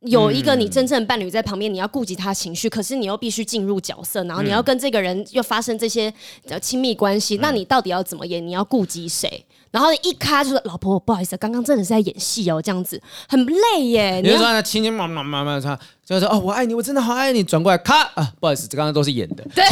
[0.00, 6.12] 有一个你真正的伴侣在旁边，你要顾及他情绪，可是你又必须进入角色，然后你要跟这个人又发生这些
[6.60, 8.44] 亲密关系，那你到底要怎么演？
[8.44, 9.44] 你要顾及谁？
[9.76, 14.22] 然后一咔就说老婆，不好意思，刚刚真的是在演戏哦，这样子很累耶。
[14.22, 17.44] 你就说他亲亲妈妈妈妈他就说哦，我爱你，我真的好爱你。
[17.44, 19.44] 转过来咔啊，不好意思，这刚刚都是演的。
[19.54, 19.62] 对，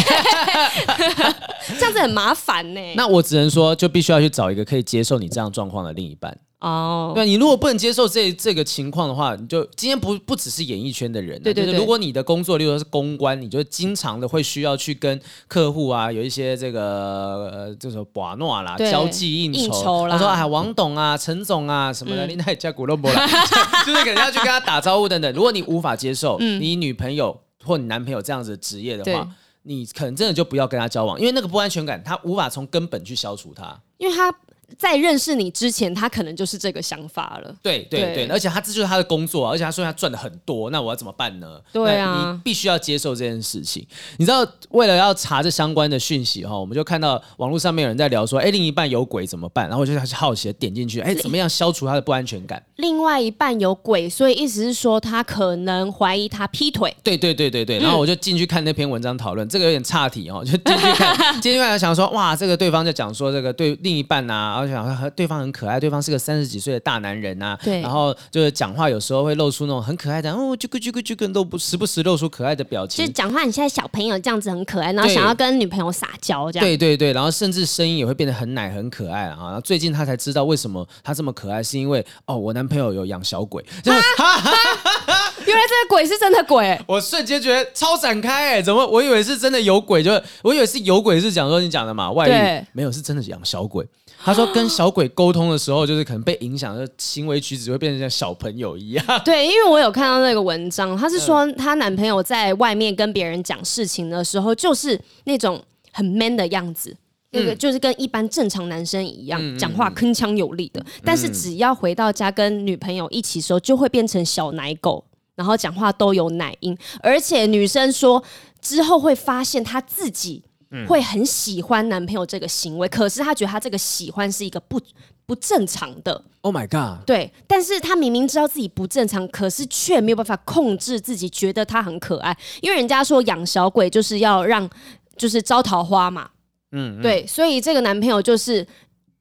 [1.79, 2.81] 这样子很麻烦呢。
[2.97, 6.37] 那我只能说，就必须要去找一个可以接受你这样状况的另一半。
[6.65, 11.75] 哦，对，你如果不能接受这这个情况的话，你就今天不不只是演艺圈的人，对对对。
[11.75, 20.17] 如果你的工作，例如说是公关，你就经常的会需要去跟客户啊有一些这个呃，就是把诺啦，交际应酬啦。
[20.17, 23.27] 他说啊，王董啊，陈总啊什么的，你那叫古罗博啦，
[23.85, 25.31] 就是可能要去跟他打招呼等等。
[25.35, 29.29] 如果你无法接受你女朋友或你男朋友这样子的职业的话，
[29.65, 34.35] 你可能真的就不要跟他交往，因为那个不安全感，他无法从根本去消除它，因为他。
[34.79, 37.55] 在认识你之前，他可能就是这个想法了。
[37.63, 41.61] 对对对，对，而且他这就是他的工作，而且他说他赚的很多，那我要怎么办呢？
[41.73, 43.87] 对啊，你必须要接受这件事情。
[44.19, 49.69] 你知道，为了要查这相关的讯息哈，我们就看到网络上面有人在聊说，哎，另一半有鬼怎么办？
[49.69, 52.63] 然后我就好奇的点进去，哎，怎么样消除他的不安全感？
[52.77, 56.95] 另外一半有鬼，所以意思是说他可能怀疑他劈腿。
[57.03, 79.37] 对对对对对，然后我就进去看那篇文章讨论，这个有点岔题哦，就进去看， 进去看想说，哇，这个对方就讲说这个对另一半啊，而且想对方很可爱，对方是个三十几岁的大男人呐，对，然后就是讲话有时候会露出那种很可爱的，哦，就个就个就个都不时不时露出可爱的表情，就是讲话很像小朋友这样子很可爱，然后想要跟女朋友撒娇这样，对对对，然后甚至声音也会变得很奶很可爱啊。
[79.41, 83.93] 然后最近他才知道为什么他这么可爱，是因为哦，我男朋友有养小鬼，就
[85.47, 90.11] 原来这个鬼是真的鬼，我瞬间觉得超展开哎，怎么我以为是真的有鬼，就
[90.43, 92.65] 我以为是有鬼是讲说你讲的嘛，外遇。
[92.73, 93.87] 没有是真的养小鬼。
[94.25, 99.05] 他说跟小鬼沟通的时候，就是可能被影响的行为举止会变成像小朋友一样。
[99.23, 106.97] 对，因为我有看到那个文章，他是说她男朋友在外面跟别人讲事情的时候，就是那种很 man 的样子，
[107.33, 110.83] 那个就是跟一般正常男生一样，讲话铿锵有力的。
[111.05, 118.25] 但是只要回到家跟女朋友一起的时候，就会变成小奶狗，然后讲话都有奶音，而且女生说
[118.63, 120.43] 之后会发现她自己。
[120.87, 124.81] 会很喜欢男朋友这个行为，可是她觉得她这个喜欢是一个不
[125.27, 126.23] 不正常的。
[126.41, 127.07] Oh my god！
[127.07, 132.37] 对，但是她明明知道自己不正常，可是却没有办法控制自己，觉得他很可爱。
[132.61, 134.69] 因为人家说养小鬼就是要让，
[135.17, 136.29] 就是招桃花嘛。
[136.73, 138.67] 嗯，嗯，对，所以这个男朋友就是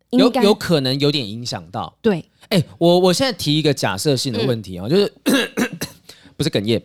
[0.10, 1.96] 有有可能有点影响到。
[2.02, 2.18] 对，
[2.50, 5.14] 哎、欸，我我现在提一个假设性的问题啊、嗯，就是
[6.36, 6.82] 不是哽咽，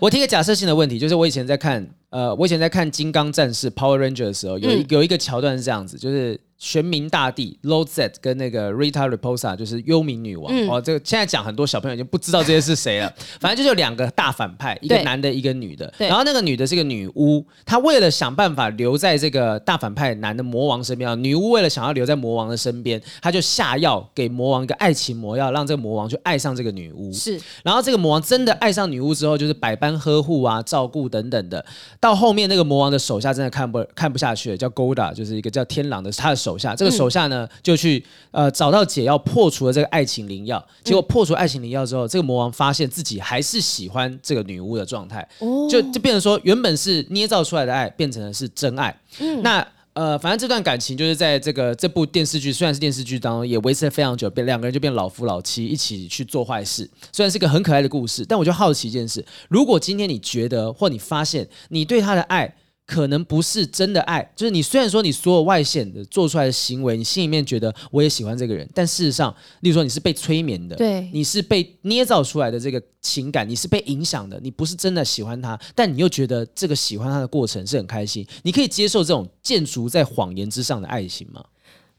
[0.00, 1.88] 我提一个假设性的问题，就是我以前在看。
[2.10, 6.40] 呃，我以前在看《金刚战士》Power Ranger 的时候，有一有一个桥段是这样子，就是。
[6.58, 13.12] 玄冥大帝 Zed 跟那个 Rita Repulsa 就是幽冥女王、嗯、哦，这个现在讲很多小朋友已经不知道这些是谁了。
[13.38, 15.92] 反正就是有两个大反派，一个男的，一个女的。
[15.98, 27.12] 然后那个女的是个女巫，她为了想办法留在这个大反派男的魔王身边，女巫为了想要留在魔王的身边，她就下药给魔王一个爱情魔药，让这个魔王去爱上这个女巫。
[27.12, 31.64] 是，然后这个魔王真的爱上女巫之后，就是百般呵护啊、照顾等等的。
[32.00, 37.18] 到后面那个魔王的手下真的看不看不下去了，叫 Golda，就是一个叫天狼的他的手下，这个手下。
[37.28, 40.64] 呢，就去呃找到解药，破除了这个爱情灵药。
[40.84, 45.28] 结果破除爱情灵药之后，这个魔王发现自己还是喜欢这个女巫的状态，
[45.68, 48.96] 就就变成说，原本是捏造出来的爱，变成了是真爱。
[49.42, 56.88] 那呃，反正这段感情就是在这个这部电视剧，虽然是电视剧当中，也维持了非常久，变两个人就变老夫老妻，一起去做坏事。
[57.12, 62.54] 虽然是一个很可爱的故事，但我就好奇一件事：如果今天你觉得，或你发现你对他的爱，
[62.88, 81.44] 可能不是真的爱，就是你虽然说你所有外显的做出来的行为，你心里面觉得我也喜欢这个人，但事实上，例如说你是被催眠的，对，你是被捏造出来的这个情感，你是被影响的，你不是真的喜欢他，但你又觉得这个喜欢他的过程是很开心，你可以接受这种建筑在谎言之上的爱情吗？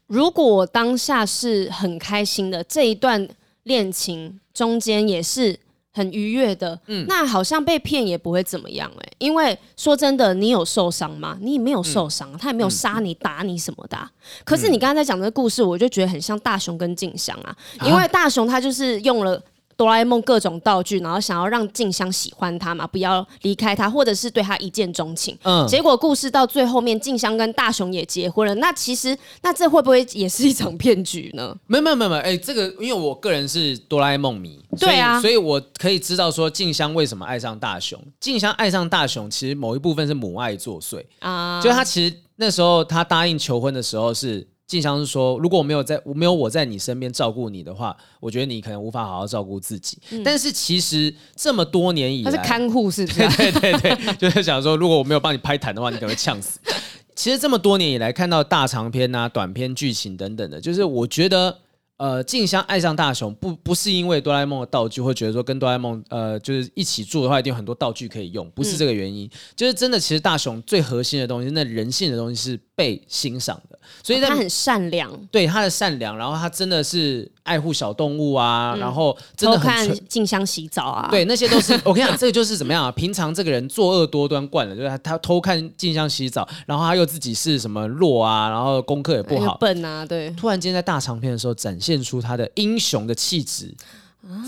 [0.08, 3.28] 如果我当下是很开心的，这一段
[3.62, 5.56] 恋情中间也是。
[5.92, 11.36] 很愉悦的，嗯，那好像被骗也不会怎么样哎、欸，因为说真的，你有受伤吗？
[11.40, 14.10] 你也没有受伤，他也没有杀你、打你什么的、啊。
[14.44, 19.42] 可是你刚才在讲这个故事，我就觉得很像大雄跟静香啊，因为大雄他就是用了。
[19.80, 25.34] 哆啦 A 梦各种道具，然后想要让静香喜欢他嘛，不要离开他，或者是对他一见钟情。
[25.42, 28.54] 嗯，结果故事到最后面，静香跟大雄也结婚了。
[28.56, 31.56] 那其实，那这会不会也是一场骗局呢？
[31.66, 37.98] 没有没有没有，哎、欸，这个因为我个人是哆啦 A 梦迷，对啊，所以我可以知道说静香为什么爱上大雄。
[38.20, 41.58] 静香爱上大雄，其实某一部分是母爱作祟啊。
[41.62, 44.46] 就他其实那时候他答应求婚的时候是。
[44.70, 49.98] 静香是说，如果我没有在，没有我在你身边照顾你的话，我觉得你可能无法好好照顾自己。
[50.12, 53.18] 嗯、但是其实这么多年以来，他是看护是不是？
[53.36, 56.60] 对对对对，就是想说，如果我没有帮你拍痰的话，你可能会呛死。
[57.16, 61.58] 其实这么多年以来，看到大长篇啊、短篇剧情等等的，就是我觉得。
[62.00, 82.90] 呃，静香爱上大雄不不是因为哆啦 A 梦的道具，会觉得说跟哆啦 A 梦呃就是一起住的话，一定有很多道具可以用，不是这个原因，嗯、就是真的，其实大雄最核心的东西，那人性的东西是被欣赏的，所以他很善良，对他的善良，然后他真的是爱护小动物啊，嗯、然后真的很看静香洗澡啊，对，那些都是我跟你讲，这个就是怎么样啊？
[82.90, 92.00] 平常这个人作恶多端惯了，就是他，他偷看静香洗澡，然后他又自己是什么弱啊，然后功课也不好，笨啊，对，突然间在大长篇的时候展现。
[92.00, 93.74] 出他的英雄的气质，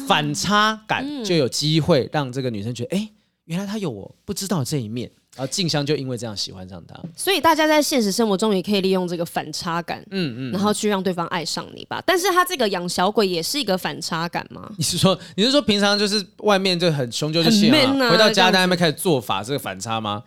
[0.09, 3.09] 反差感就有机会让这个女生觉得，哎，
[3.45, 5.11] 原来他有我不知道这一面。
[5.35, 12.03] 然后静香就因为这样喜欢上他，所以大家在现实生活中也可以利用这个反差感，嗯嗯，然后去让对方爱上你吧。
[12.05, 14.71] 但是他这个养小鬼也是一个反差感吗？
[14.77, 20.23] 你是说你是说平常就是外面就很凶就就行了，回到家在那边开始做法，这个反差吗？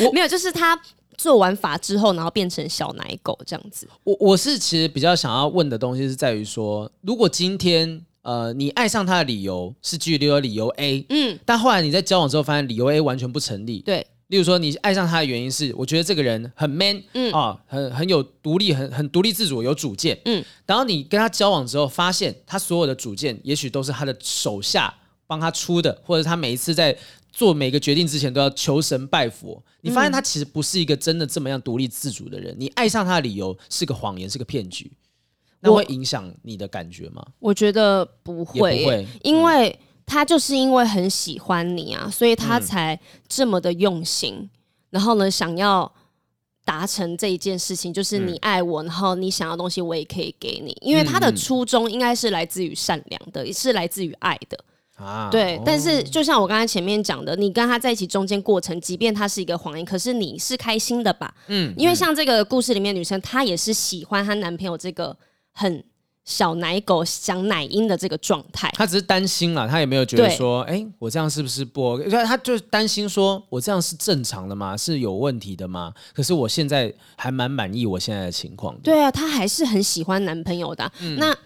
[0.00, 0.78] 我 没有，就是他
[1.16, 3.88] 做完法之后，然后变成小奶狗这样子。
[4.04, 8.04] 我我是其实比较想要问的东西是在于说，如果今天。
[8.24, 14.06] 呃，你爱上他的理由是基于理由理由 A，嗯，但后来你在交往之后发现理由 A 完全不成立，对。
[14.28, 20.42] 例如说，你爱上他的原因是，我觉得这个人很 man，嗯啊，很很有独立，很很独立自主，有主见，嗯。
[20.64, 24.92] 然后你跟他交往之后，发现他所有的主见，也许都是他的手下
[25.26, 26.96] 帮他出的，或者他每一次在
[27.30, 29.62] 做每个决定之前都要求神拜佛。
[29.82, 34.90] 你发现他其实不是一个真的这么样独立自主的人，你爱上他的理由是个谎言，是个骗局。
[35.64, 37.24] 那会影响你的感觉吗？
[37.38, 44.50] 我，觉得不会，不会，因为他就是因为很喜欢你啊，所以他才这么的用心，嗯、
[44.90, 45.90] 然后呢，想要
[46.66, 54.58] 达成这一件事情，就是你爱我，嗯、然后你想要东西我也可以给你，因为他的初衷应该是来自于善良的，也是来自于爱的
[54.96, 55.30] 啊。
[55.30, 61.34] 对，哦、但是就像我刚才前面讲的，你跟他在一起中间过程，即便他是一个谎言，可是你是开心的吧？
[61.46, 65.16] 嗯，因为像这个故事里面女生，她也是喜欢她男朋友这个。
[65.54, 65.82] 很
[66.26, 72.10] 小奶狗想奶音的这个状态，他只是担心啊，他也没有觉得说，哎、欸，我这样是不是不 OK？
[72.10, 74.76] 他就担心说，我这样是正常的吗？
[74.76, 75.94] 是有问题的吗？
[76.12, 78.76] 可是我现在还蛮满意我现在的情况。
[78.80, 80.92] 对啊，他还是很喜欢男朋友的、啊。
[81.00, 81.36] 嗯、那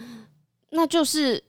[0.71, 1.45] 那就是。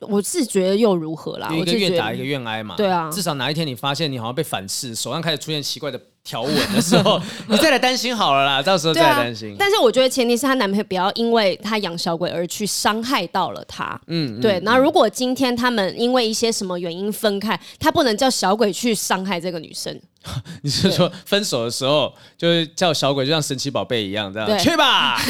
[0.00, 1.48] 我是觉得又如何啦？
[1.52, 2.74] 一个愿打一个愿挨嘛。
[2.76, 8.62] 对啊，至少哪一天你发现你好像被反噬，手上开始出现奇怪的条纹的时候， 你再来担心好了啦。
[8.62, 9.56] 到时候再来担心、啊。
[9.58, 13.98] 但是我觉得前提是她男朋友不要因为她养小鬼而去伤害到了她。
[14.08, 14.60] 嗯，对。
[14.60, 19.98] 那如果今天他们因为一些什么原因分开，他不能叫小鬼去伤害这个女生。
[20.62, 25.20] 你是说分手的时候就是叫小鬼，就像神奇宝贝一样这样对去吧，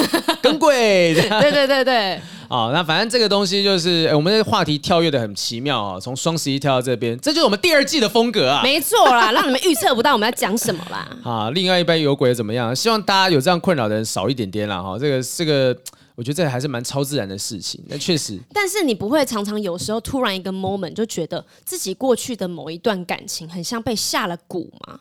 [0.41, 1.15] 跟鬼。
[1.15, 2.21] 对对对对。
[2.49, 8.63] 哦，那反正这个东西就是，欸、我们的话题跳跃的很奇妙啊、哦，从双十一跳到这边，这就是我们第二季的风格啊。
[8.63, 11.09] 没错啦，让你们预测不到我们要讲什么啦。
[11.25, 12.75] 啊，另外一半有鬼怎么样？
[12.75, 14.83] 希望大家有这样困扰的人少一点点啦。
[14.83, 14.99] 哈。
[14.99, 15.77] 这个这个，
[16.15, 17.83] 我觉得这个还是蛮超自然的事情。
[17.89, 25.01] 那确实，但是你不会常常有时候突然一个 moment 就觉得自己过去的某一段感情很像被下了蛊吗？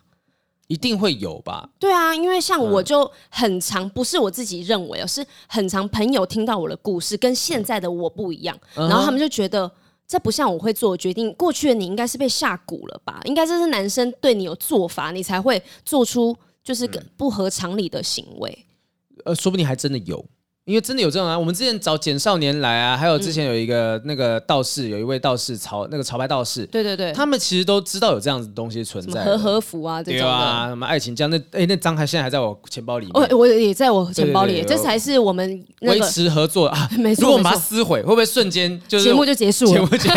[0.67, 1.69] 一定会有吧？
[1.78, 9.69] 对啊，因为像我就很常，不是我自己认为，而是很常朋友听到我的故事跟现在的我不一样，然后他们就觉得
[10.08, 11.34] 这不像我会做的决定。
[11.34, 13.21] 过去的你应该是被下蛊了吧？
[13.26, 18.65] 应该这是男生对你有做法，你才会做出就是个不合常理的行为。
[19.26, 20.23] 呃，说不定还真的有。
[20.65, 36.89] 因为真的有这种啊，我们之前找简少年来啊，还有之前有一个那个道士，有一位道士潮那个潮牌道士，对对对，他们其实都知道有这样子的东西存在，和和服啊这种的，对啊，什么爱情这样，那哎那张还现在还在我钱包里面，我我也在我钱包里，这才是我们维持合作啊。
[36.97, 39.71] 没错，如果我们把它撕毁，会不会瞬间就是节目就结束了？
[39.76, 40.15] 节目结束，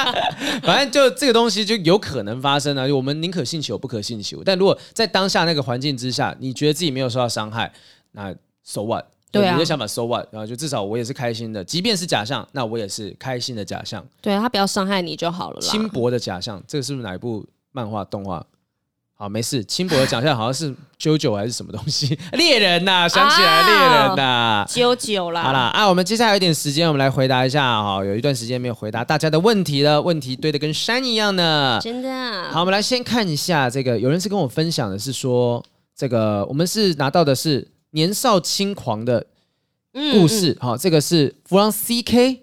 [0.64, 2.86] 反正就这个东西就有可能发生啊。
[2.86, 4.42] 我们宁可信其有，不可信其无。
[4.42, 7.70] 但如果在当下那个环境之下，你觉得自己没有受到伤害，
[8.12, 9.04] 那 so what？
[9.32, 10.28] 对，你的想法 so what？
[10.30, 14.04] 然后就至少我也是开心的，即便是假象，那我也是开心的假象。
[14.20, 15.66] 对，他不要伤害你就好了啦。
[15.66, 17.42] 轻薄的假象，这个是不是哪一部
[17.72, 18.44] 漫画动画？
[19.14, 19.64] 好，没事。
[19.64, 22.18] 轻薄的假象好像是 JoJo 还是什么东西？
[22.34, 25.42] 猎人呐、啊，想起来猎人呐、啊，JoJo 啦。
[25.44, 28.04] 好啦啊，我们接下来有一点时间，我们来回答一下哈。
[28.04, 31.78] 有一段时间没有回答大家的问题了，问题堆得跟山一样呢。
[31.80, 32.50] 真的。
[32.50, 35.64] 好，我们来先看一下这个，有人是跟我分享的是说，
[35.96, 37.66] 这个我们是拿到的是。
[37.92, 39.26] 年少轻狂的
[40.12, 42.40] 故事，好、嗯嗯哦，这个是 from CK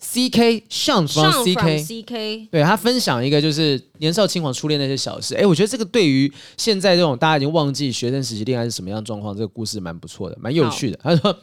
[0.00, 10.98] CK Sean from CK CK，对，他分享一个就是年少轻狂初恋那些小事，哎，我觉得这个对于现在这种大家已经忘记学生时期恋爱是什么样的状况，这个故事蛮不错的，蛮有趣的。
[11.02, 11.34] 他说：“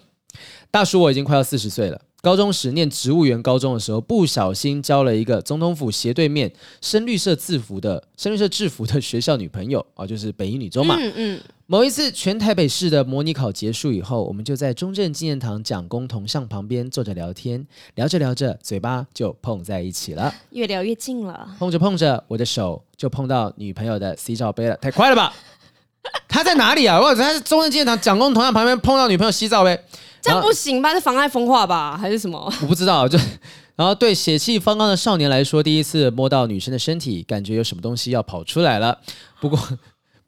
[0.70, 2.00] 大叔，我已经快要四十岁了。
[2.22, 10.96] 高中时念植物园高中的时候，不小心交了一个总统府斜对面深绿色制服的深绿色制服的学校女朋友 啊、哦，就是北一女中嘛。
[11.00, 21.56] 嗯嗯。”某一次，全台北市的模拟考结束以后，我们就在中正纪念堂蒋公铜像旁边坐着聊天，聊着聊着，嘴巴就碰在一起了，越聊越近了。
[21.58, 25.34] 碰着碰着，我的手就碰到女朋友的 C 罩杯了，太快了吧？
[26.28, 27.00] 他在哪里啊？
[27.00, 29.80] 我在中正纪念堂蒋公铜像旁边碰到女朋友 C 罩杯，
[30.22, 30.94] 这样不行吧？
[30.94, 31.98] 是妨碍风化吧？
[31.98, 32.54] 还是什么？
[32.62, 33.08] 我不知道。
[33.08, 33.18] 就
[33.76, 39.00] 然后对血气方刚的少年来说，第一次摸到女生的身体，感觉有什么东西要跑出来了。
[39.40, 39.60] 不过。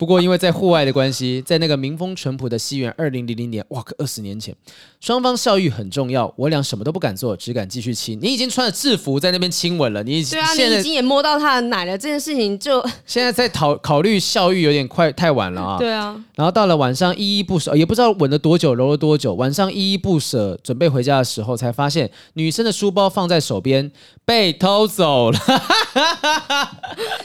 [0.04, 4.54] 不过因为在户外的关系，在那个民风淳朴的西元二零零零年，哇，可二十年前，
[5.00, 8.20] 双方效育很重要，我俩什么都不敢做，只敢继续亲。
[8.22, 15.78] 你已经穿着制服在那边亲吻了，你已经对啊，你已经也摸到他的奶了，这件事情就现在在考考虑效育有点快太晚了啊。
[15.80, 23.90] 对啊，然后到了晚上依依不舍，也不知道吻了多久，揉了多久，晚上依依不舍，准备回家的时候，才发现女生的书包放在手边
[24.26, 25.40] 被偷走了。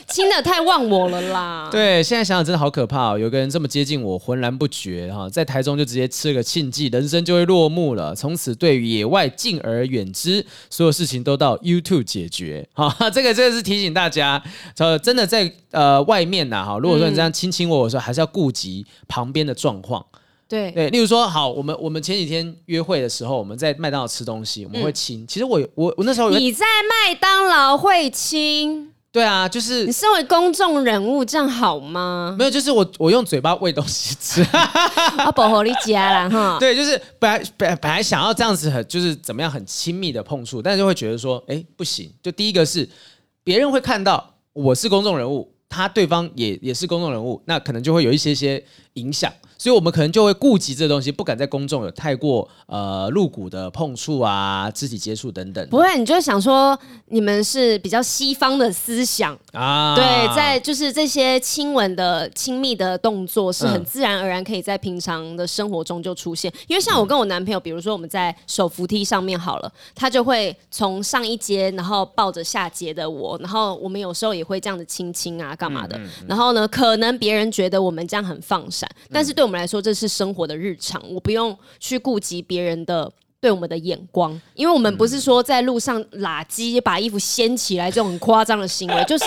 [0.09, 1.69] 亲的太忘我了啦！
[1.71, 3.19] 对，现在想想真的好可怕哦。
[3.19, 8.15] 有个人这么接近我，浑然不觉哈，在台中就直接吃了个庆忌，人生就会落幕了。
[8.15, 12.69] 从此对于野外敬而远之，所有事情都到 YouTube 解决。
[12.73, 14.43] 哈， 这个这个是提醒大家，
[14.79, 20.05] 呃，真的在呃外面呐哈，如果说你这样亲亲我，我说还是要顾及旁边的状况。
[20.49, 25.21] 对对，例如说，好，我们我们前几天约会的时候，我们在麦当劳吃东西，我们会亲。
[25.21, 26.65] 嗯、其实我我我那时候你在
[27.05, 28.88] 麦当劳会亲？
[29.11, 32.37] 对啊，就是你身为公众人物，这样好吗？
[32.39, 36.59] 没有，就是我我用嘴巴喂东西吃， 啊保护你家啦哈。
[36.61, 42.13] 对，就是本来本来本来想要这样子很就是怎么样很亲密的碰触，但是就会觉得说，哎，不行。
[42.23, 42.89] 就第一个是
[43.43, 48.63] 别人会看到我是公众人物，他对方也也是公众人物，那可能就会有一些些
[48.95, 49.33] 影响。
[49.59, 55.69] 所以，我们可能就会顾及这东西，不敢在公众有太过呃露骨的碰触啊、肢体接触等等。
[55.69, 59.97] 不会，你就会想说，你们是比较西方的思想啊？
[59.97, 66.53] 对，在就是这些亲吻的亲密的动作，是很自然而然可以在平常的生活中就出现。
[66.69, 75.99] 因为像我跟我男朋友，比如说我们在手扶梯上面好了，他就会从上一阶，然后抱着下阶的我，然后我们有时候也会这样子亲亲啊，干嘛的。
[76.29, 89.25] 然后呢，可能别人觉得我们这样很放闪，但是对我们来说，这是生活的日常，我不用去顾及别人的对我们的眼光，因为我们不是说在路上拉鸡把衣服掀起来这种很夸张的行为，就是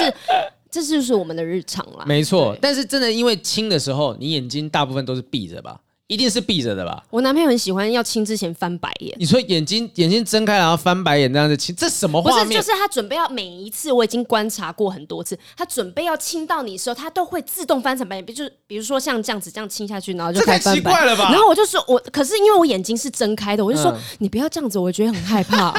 [0.69, 2.05] 这就是我们的日常啦。
[2.05, 5.81] 没错，但是真的因为亲的时候，你眼睛大部分都是闭着吧？
[6.11, 7.01] 一定是闭着的吧？
[7.09, 9.15] 我男朋友很喜欢要亲之前翻白眼。
[9.17, 12.47] 你说眼睛眼睛睁开然后翻白眼那样子亲，这什么画面？
[12.47, 21.29] 不是，就是他准备要每一次，我已经观察过很多次，他准备要亲到你的时候，他都会自动翻成白眼，比如比如说像这样子这样亲下去，然后就太奇怪了吧？
[21.31, 25.71] 然后我就说，我可是因为我眼睛是睁开的，我就说、嗯、你不要这样子，我觉得很害怕。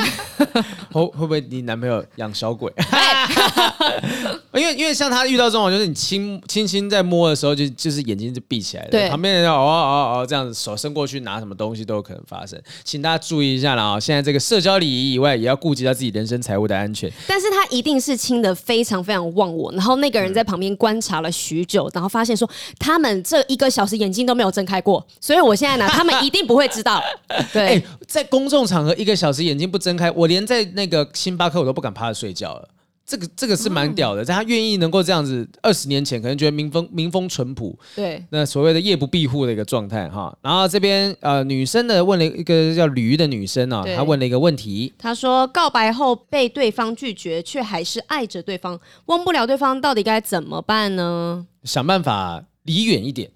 [0.90, 2.72] 会会不会你男朋友养小鬼？
[4.54, 13.98] 因为因为像他遇到这种，就是你轻轻轻在摸的时候，就就是眼睛就闭起来了，对，旁边人要哦哦哦这样子手伸过去拿什么东西都有可能发生，请大家注意一下了啊！
[13.98, 17.10] 现在这个社交礼仪以外，也要顾及到自己人身财物的安全。
[17.26, 27.02] 但是他一定是亲的非常非常忘我，然后那个人在旁边观察了许久，然后发现说他们这一个小时眼睛都没有睁开过，所以我现在呢，他们一定不会知道。
[27.52, 32.68] 对，欸，在公众场合一个小时眼睛不睁开，我连在那个星巴克我都不敢趴着睡觉了。
[33.12, 40.34] 这个这个是蛮屌的，在、嗯、他愿意能够这样子，二十年前可能觉得民风民风淳朴，对，那所谓的夜不闭户的一个状态哈。
[40.40, 51.46] 然后这边呃女生的问了一个叫驴的女生啊，她问了一个问题，她说告白后被对方拒绝，却还是爱着对方，忘不了对方，到底该怎么办呢？
[51.64, 53.30] 想办法离远一点。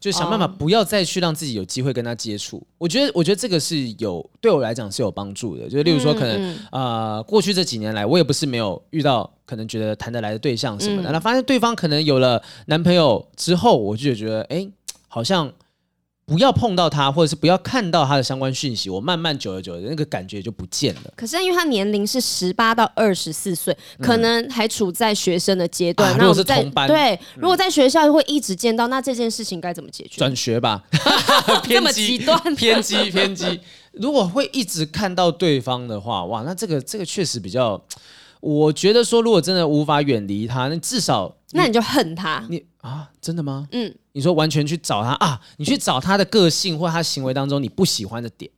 [0.00, 2.56] 就想办法不要再去让自己有机会跟他接触。
[2.56, 2.64] Oh.
[2.78, 5.68] 我觉得，我觉得这个是有对我来讲是有帮助的。
[5.68, 11.10] 就例如说，可能啊、呃，过去这几年来，我也不是没有遇到可能觉得谈得来的对象什么的。
[11.10, 14.68] 那、嗯、发现对方可能有了男朋友之后，我就觉得，哎，
[15.08, 15.52] 好像。
[16.28, 21.12] 不要碰到他，或者是不要看到他的相关讯息，我慢慢久而久之，那个感觉就不见了。
[21.16, 26.10] 可是因为他年龄是十八到二十四岁，可能还处在学生的阶段。
[26.12, 30.18] 那、啊、如果是同班，对，如果在学校会一直见到，那这件事情该怎么解决？
[30.18, 30.84] 转学吧，
[31.64, 33.58] 这么极端，偏激偏激。
[33.92, 37.82] 如果会一直看到对方的话，哇，那这个这个确实比较。
[38.40, 42.46] 我觉得说，如果真的无法远离他，那至少那你就恨他。
[42.48, 43.66] 你啊，真的吗？
[43.72, 45.40] 嗯，你说完全去找他啊？
[45.58, 48.50] 你去找他的个性或他行为当中你不喜欢的点，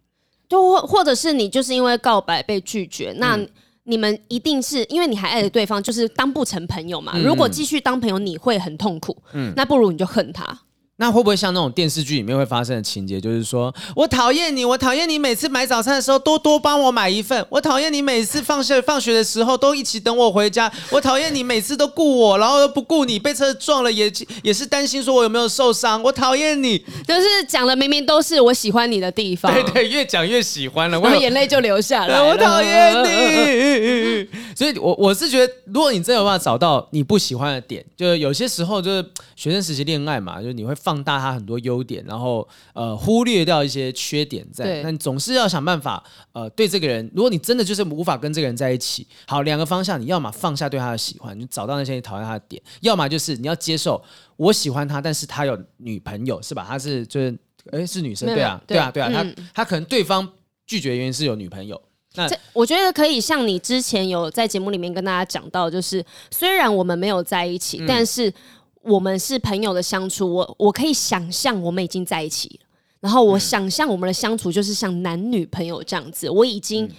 [0.48, 3.38] 就或或者是你就是因为告白被拒绝，那
[3.84, 7.12] 你们一定是因为你还爱着对方，就是当不成朋友嘛。
[7.18, 9.14] 如果继续当朋友，你会很痛苦。
[9.34, 10.58] 嗯，那不如你就恨他。
[11.00, 26.76] 那会不会像那种电视剧里面会发生的情节，就是说我讨厌你，我讨厌你每次买早餐的时候都多帮我买一份，我讨厌你每次放学放学的时候都一起等我回家，我讨厌你每次都顾我，然后都不顾你，被车撞了也也是担心说我有没有受伤，我讨厌你，
[27.08, 34.28] 就是讲的明明都是我喜欢你的地方， 对对，越讲越喜欢了，我眼泪就流下来了， 我讨厌你。
[34.54, 39.02] 所以我我是觉得，如果你真有办法找到你不喜欢的点，就是有些时候就是
[39.34, 44.64] 学生时期恋爱嘛，就是你会放大他很多优点，然后呃忽略掉一些缺点在。
[44.64, 54.02] 对那你总是要想办法呃对这个人，如果你真的就是无法跟这个人在一起，好，两个方向，你要么放下对他的喜欢，你找到那些你讨厌他的点；要么就是你要接受
[54.36, 56.64] 我喜欢他，但是他有女朋友，是吧？
[56.66, 57.38] 他是就是
[57.72, 60.26] 哎是女生，对啊，对啊，对啊，他他可能对方
[60.66, 61.80] 拒绝的原因是有女朋友。
[62.14, 68.32] 那这我觉得可以像你之前有在节目里面跟大家讲到，就是虽然我们没有在一起，嗯、但是
[68.82, 72.66] 我们是朋友的相处，我我可以想象我们已经在一起了，
[73.00, 76.90] 然后我想象我们的相处就是像男女朋友这样子，我已经。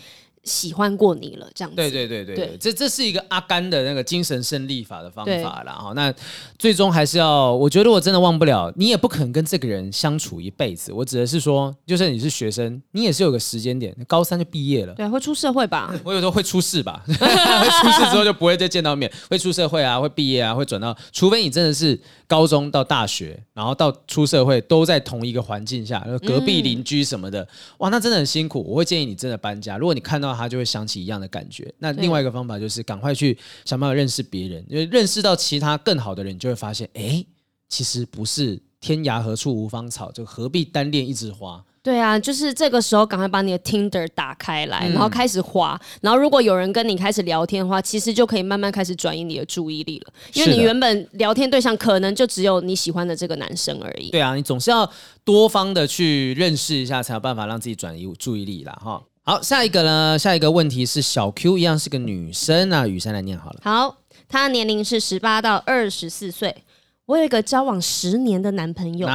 [0.43, 1.75] 嗯喜欢过你了，这样子。
[1.75, 5.73] 对对对对，对这这是一个阿甘的那个精神胜利法的方法啦。
[5.73, 5.93] 哈。
[5.95, 6.11] 那
[6.57, 10.91] 最终还是要，我觉得我真的忘不了，你也不可能跟这个人相处一辈子。
[10.91, 14.95] 我指的是说，就算你是学生，你也是有个时间点，高三就毕业了。
[14.95, 15.93] 对，会出社会吧？
[16.03, 17.13] 我有时候会出事吧，会
[17.69, 21.99] 出事之后就不会再见到面，会出社会啊，会毕业啊，会转到，除非你真的是。
[22.31, 27.47] 高中到大学，然后到出社会，都在同一个环境下，隔壁邻居什么的，嗯、
[27.79, 28.63] 哇，那真的很辛苦。
[28.65, 29.77] 我会建议你真的搬家。
[29.77, 31.69] 如果你看到他，就会想起一样的感觉。
[31.79, 37.21] 那另外一个方法就是赶快去想办法认识别人，因为认识到其他更好的人，你就会发现，哎，
[37.67, 41.61] 其实不是天涯何处无芳草，就何必单恋一枝花。
[41.83, 45.79] 对啊，就是这个时候赶快把你的 Tinder 打开来，嗯、然后开始滑。
[46.01, 50.13] 然后如果有人跟你开始聊天的话，其实就可以慢慢开始转移你的注意力了。
[50.33, 54.11] 因为你原本聊天对象可能就只有你喜欢的这个男生而已。
[54.11, 54.87] 对啊，你总是要
[55.23, 58.79] 多方的去认识一下，才有办法让自己转移注意力啦。
[58.83, 59.01] 哈。
[59.23, 60.19] 好，下一个呢？
[60.19, 63.59] 下一个问题是小 Q 一样是个女生啊，雨珊来念好了。
[63.63, 66.63] 好，她年龄是十八到二十四岁。
[67.05, 69.07] 我有一个交往十年的男朋友。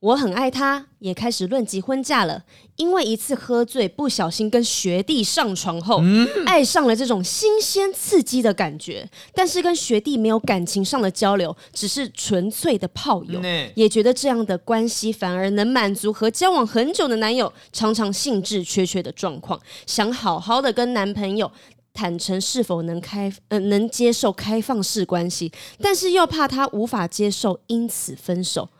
[0.00, 2.42] 我很爱他，也开始论及婚嫁了。
[2.76, 9.06] 因为一次喝醉，不小心跟学弟上床后，嗯、爱上了这种新鲜刺激的感觉。
[9.34, 13.38] 但是跟学弟没有感情上的交流，只是纯粹的炮友。
[13.42, 19.60] 嗯、也觉得这样的关系反而能满足和交往很久的男友常常兴致缺缺的状况。
[19.86, 21.52] 想好好的跟男朋友
[21.92, 28.70] 坦诚是否能开呃能接受开放式关系，但是又怕他无法接受，因此分手。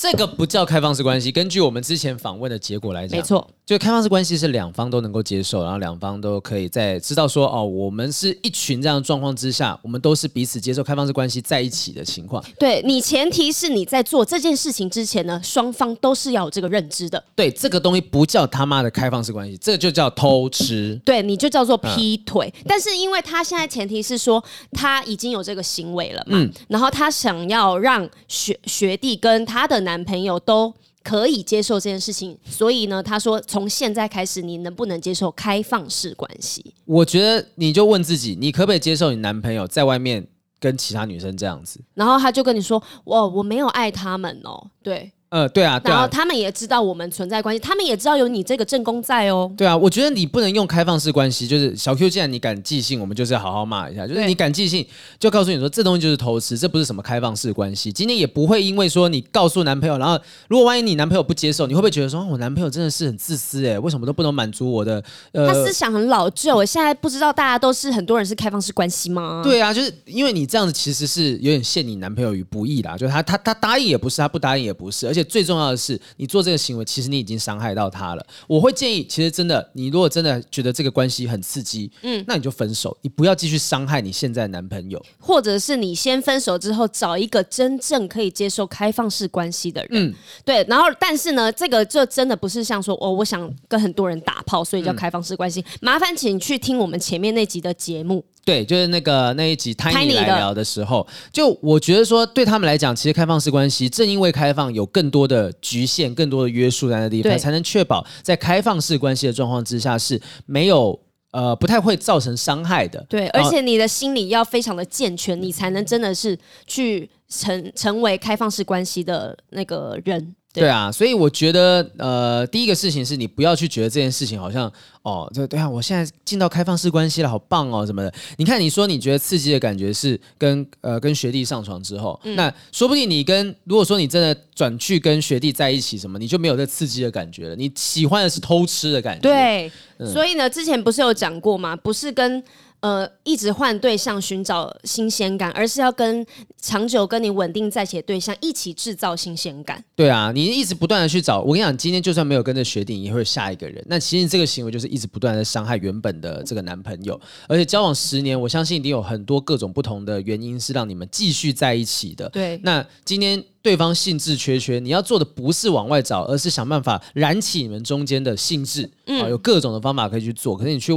[0.00, 1.30] 这个不叫开放式关系。
[1.30, 12.44] 根据我们之前访问的结果来讲，没错，就开放式关系是两方都能够接受，然后两方都可以在知道说哦，我们是一群这样的状况之下，我们都是彼此接受开放式关系在一起的情况。
[12.58, 17.22] 对，你前提是你在做这件事情之前呢，双方都是要有这个认知的。
[17.36, 21.00] 对，这个东西不叫他妈的开放式关系，这个就叫偷吃。
[21.04, 22.52] 对，你就叫做劈腿。
[22.56, 24.42] 嗯、但是因为他现在前提是说
[24.72, 30.72] 他已经有这个行为了嘛，嗯，然后他想要让学学弟跟他的男男朋友都
[31.02, 36.74] 可以接受这件事情，所以呢，他说从现在开始，你能不能接受开放式关系？
[36.84, 40.26] 我觉得你就问自己，你可不可以接受你男朋友在外面
[40.58, 41.80] 跟其他女生这样子？
[41.94, 45.10] 然后他就跟你说：“我我没有爱他们哦。”对。
[45.30, 49.48] 呃，对啊，对啊，然后他们也知道我们存在关系，他们也知道有你这个正宫在哦。
[49.56, 54.84] 对啊，我觉得你不能用开放式关系，就是小 Q，既然你敢寄信，我们就是要好好骂一下，就是你敢寄信，
[55.20, 57.92] 就告诉你说这东西就是偷吃，这不是什么开放式关系。
[57.92, 60.18] 今天也不会因为说你告诉男朋友，然后
[60.48, 65.00] 如果万一你男朋友不接受，你会不会觉得说，我男朋友真的是很自私哎，为什么都不能满足我的？
[65.30, 69.42] 呃，他思想很老旧，我现在不知道大家都是很多人是开放式关系吗？
[69.44, 76.00] 对啊，就是因为你这样子其实是有点陷你男朋友于不义啦，就是他他他答应也不是，他不答应也不是，而且最重要的是。
[76.16, 78.26] 你做这个行为，其实你已经伤害到他了。
[78.46, 90.14] 我会建议，其实真的，你如果真的觉得这个关系很刺激，嗯，那你就分手，你不要继续伤害你现在男朋友，或者是你先分手之后找一个真正可以接受开放式关系的人，嗯，
[90.44, 90.64] 对。
[90.68, 95.60] 然后，但是呢，这个就真的不是像说哦，我想跟很多人打炮，所以叫开放式关系。
[95.60, 98.24] 嗯，麻烦请去听我们前面那集的节目。
[98.50, 110.98] 对，就是那个那一集 Tiny 来聊的时候，就我觉得说，对他们来讲，其实开放式关系正因为开放，有更多的局限、更多的约束在那地方，对才能确保在开放式关系的状况之下是没有
[111.30, 113.06] 呃不太会造成伤害的。
[113.08, 116.36] 对，而且你的心理要非常的健全，你才能真的是
[116.66, 120.34] 去成成为开放式关系的那个人。
[120.52, 124.70] 对，对啊，所以我觉得，呃，第一个事情是你不要去觉得这件事情好像，
[125.02, 128.12] 哦，这对啊，我现在进到开放式关系了，好棒哦，什么的。
[128.36, 137.54] 你看，你说你觉得刺激的感觉是跟呃跟学弟上床之后，嗯、那说不定你跟如果说你真的转去跟学弟在一起，什么你就没有这刺激的感觉了。
[137.54, 139.22] 你喜欢的是偷吃的感觉。
[139.22, 141.76] 对，嗯、所以呢，之前不是有讲过吗？
[141.76, 142.42] 不是跟。
[142.80, 146.24] 呃，一直换对象寻找新鲜感，而是要跟
[146.60, 149.84] 长久跟你稳定在一起的对象一起制造新鲜感。
[149.94, 153.84] 对啊，你一直不断的去找，我跟你讲，今天就算没有跟着学弟，也会有下一个人。
[153.86, 162.28] 那其实这个行为就是一直不断的伤害原本的这个男朋友，而且交往十年，我相信一定有很多各种不同的原因是让你们继续在一起的。
[162.30, 168.90] 对，那今天对方兴致缺缺，你要做的不是往外找，而是想办法燃起你们中间的兴致。
[169.06, 170.92] 嗯，有各种的方法可以去做，可是你去。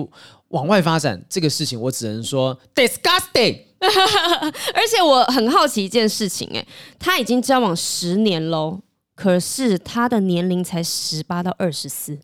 [0.54, 3.60] 往外发展这个事情，我只能说 disgusting。
[3.84, 6.66] 而且我很好奇一件事情，哎，
[6.98, 8.80] 他已经交往十年喽，
[9.14, 12.18] 可是他的年龄才十八到二十四。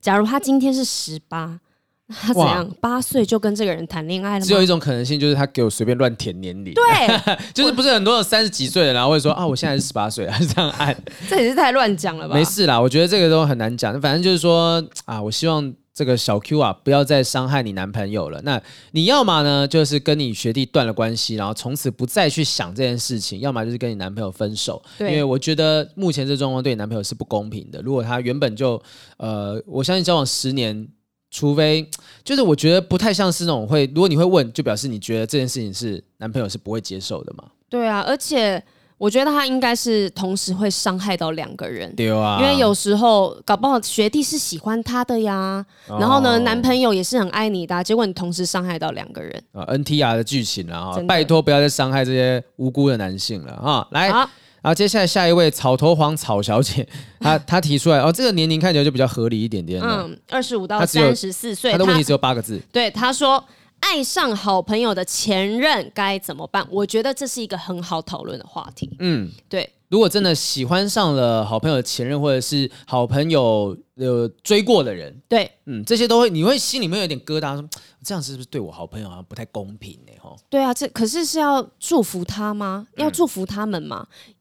[0.00, 1.60] 假如他今天是十八，
[2.08, 2.68] 他怎样？
[2.80, 4.46] 八岁就跟这个人谈恋爱了吗？
[4.46, 6.74] 只有一种可能性，就是他给我随便乱填年龄。
[6.74, 6.82] 对，
[7.54, 10.96] 就是不是很多有三十几岁的，然后会说啊，我现在是十八岁，还是这样按？
[11.30, 12.34] 这也是太乱讲了吧？
[12.34, 14.00] 没事啦，我觉得这个都很难讲。
[14.00, 15.72] 反正就是说啊，我希望。
[15.96, 18.38] 这个小 Q 啊，不要再伤害你男朋友了。
[18.42, 24.82] 那你要么呢，就是跟你学弟断了关系，然后从此不再去想这件事情；要么就是跟你男朋友分手。
[24.98, 27.80] 对，因为我觉得目前这状况对你男朋友是不公平的。
[27.80, 28.78] 如果他原本就
[29.16, 30.86] 呃，我相信交往十年，
[31.30, 31.90] 除非
[32.22, 37.44] 就是我觉得不太像是那种会，如果你会问，就表示你觉得这件事情是男朋友是不会接受的嘛？
[37.70, 38.62] 对啊，而且。
[38.98, 49.42] 我觉得他应该是同时会伤害到两个人，对啊，因为有时候搞不好学弟是喜欢他的呀，哦、然后呢，男朋友也是很爱你的，结果你同时伤害到两个人。
[49.52, 53.86] 啊，NTR 的剧情了哈，拜托不要再伤害这些无辜的男性了啊！
[53.90, 54.20] 来，好。
[54.62, 56.88] 然后接下来下一位草头黄草小姐，
[57.20, 63.44] 她 她提出来哦，这个年龄看起来就比较合理一点点，嗯，二十五到三十四岁，她的问题只有八个字，对，她说。
[63.80, 66.66] 爱上好朋友的前任该怎么办？
[66.70, 68.90] 我觉得这是一个很好讨论的话题。
[68.98, 69.72] 嗯，对。
[69.88, 77.68] 如果真的喜欢上了好朋友的前任，或者是好朋友呃追过的人，对，嗯，这些都会，你会心里面有点疙瘩，说
[78.02, 80.12] 这样是不是对我好朋友好像不太公平呢？
[80.20, 82.88] 吼，对啊，这可是是要祝福他吗？
[82.96, 84.08] 要祝福他们吗？
[84.26, 84.34] 嗯、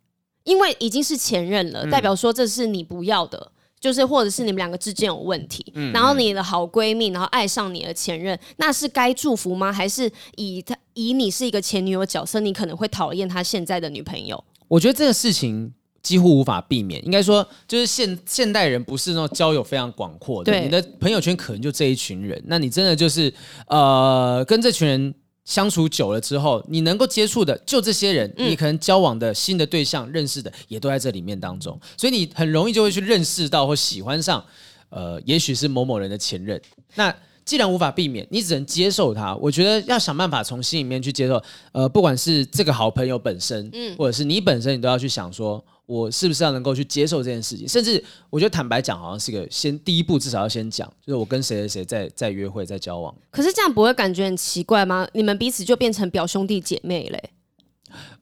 [0.46, 3.52] 因为已经是前任了，代表说这是你不要的。
[3.86, 9.72] 就是，或者是你们两个之间有问题，嗯、然后你的好闺蜜，然后爱上你的前任，那是该祝福吗？
[9.72, 14.44] 还是以他以你是一个前女友角色，你可能会讨厌他现在的女朋友？
[14.68, 15.72] 我觉得这个事情
[16.02, 17.00] 几乎无法避免。
[17.06, 23.32] 应该说，就是现现代人不是那种交友非常广阔的，对你的朋友圈可能就这一群人，那你真的就是
[23.68, 25.14] 呃跟这群人。
[25.46, 34.44] 相处久了之后，你能够接触的就这些人，嗯、你可能交往的新的对象认识的也都在这里面当中，所以你很容易就会去认识到或喜欢上，
[34.90, 36.60] 呃，也许是某某人的前任。
[36.96, 37.16] 那
[37.46, 39.36] 既然无法避免，你只能接受他。
[39.36, 41.42] 我觉得要想办法从心里面去接受，
[41.72, 45.64] 呃，不管是这个好朋友本身，嗯，或者是你本身，你都要去想说。
[45.86, 47.68] 我是不是要能够去接受这件事情？
[47.68, 53.14] 甚至我觉得坦白讲，好像是个先第一步，至少要先讲，就是我跟谁谁谁在在约会，在交往。
[53.30, 55.08] 可是这样不会感觉很奇怪吗？
[55.14, 57.32] 你们彼此就变成表兄弟姐妹嘞？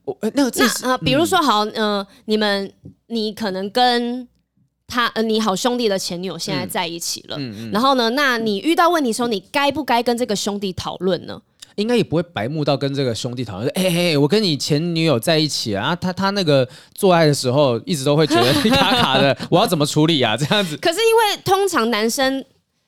[0.05, 2.71] 我那个这是那呃，比如说好，嗯、呃，你们
[3.07, 4.27] 你可能跟
[4.85, 11.41] 他呃，你好兄弟的前女友现在在一起了，嗯嗯嗯、然后呢，那你遇到问题的时候，你该不该跟这个兄弟讨论呢？
[11.75, 20.37] 应该也不会白目到跟这个兄弟讨论说，哎嘿，我跟你前女友在一起啊，他他那个做爱的时候一直都会觉得 卡卡的， 我要怎么处理啊？
[20.37, 20.77] 这样子。
[20.77, 22.43] 可是因为通常男生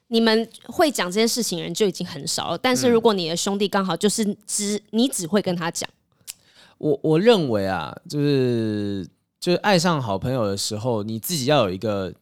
[0.09, 5.89] 你们会讲这件事情的人就已经很少了，但是如果你的兄弟刚好就是只你只会跟他讲，
[6.77, 9.07] 我我认为啊，就是
[9.39, 12.13] 就是爱上好朋友的时候，你自己要有一个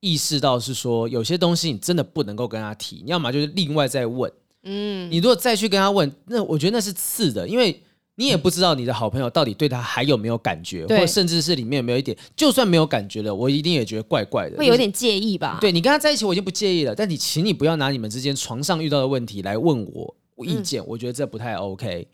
[0.00, 4.32] 意识到是说，有些东西你真的不能够跟他提，你要么就是另外再问。
[4.64, 7.80] 嗯，你如果再去跟他问，那我觉得那是次的，因为
[8.16, 15.58] 你也不知道你的好朋友到底对他还有没有感觉，或甚至是里面有没有一点，就算没有感觉了，我一定也觉得怪怪的，会有点介意吧？
[15.60, 22.08] 对，你跟他在一起，我已经不介意了，但你请你不要拿你们之间床上遇到的问题来问我意见，嗯、我觉得这不太 OK。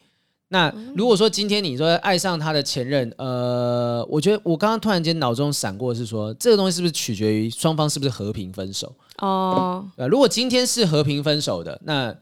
[0.49, 8.95] 那如果说今天你说爱上他的前任，呃，我觉得我刚刚突然间脑中闪过的是说，这个东西是不是取决于双方是不是和平分手？
[9.18, 12.14] 哦，呃，如果今天是和平分手的，那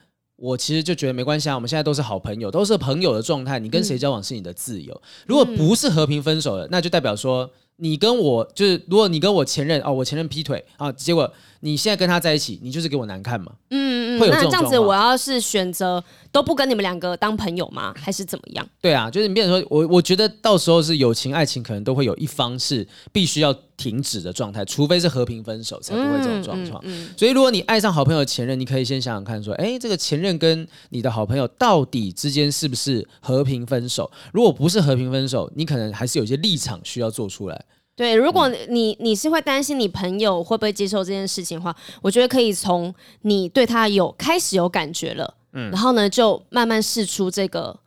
[0.42, 3.60] 我其实就觉得没关系啊，我们现在都是好朋友，都是朋友的状态。
[3.60, 5.00] 你跟谁交往是你的自由。
[5.24, 11.32] 如果不是和平分手的，那就代表说你跟我就是，如果你跟我前任哦，我前任劈腿啊，结果。
[11.64, 13.52] 你现在跟他在一起，你就是给我难看嘛？
[13.70, 14.50] 嗯嗯，会有这种。
[14.50, 16.02] 那这样子，我要是选择
[16.32, 17.94] 都不跟你们两个当朋友吗？
[17.96, 18.68] 还是怎么样？
[18.80, 26.82] 对啊，就是你变成说，我我觉得到时候是友情、爱情，可能都会有一方是必须要停止的状态，除非是和平分手，才不会这种状况。
[26.84, 34.10] 嗯嗯嗯、所以，如果你爱上好朋友的前任，你可以先想想看，说，哎，这个前任跟你的好朋友到底之间是不是和平分手？
[34.32, 37.64] 如果不是和平分手，你可能还是有一些立场需要做出来。
[37.94, 47.78] 对，如果你你是会担心你朋友会不会接受这件事情的话，我觉得可以从你对他有开始有感觉了，嗯，然后呢，就慢慢试出这个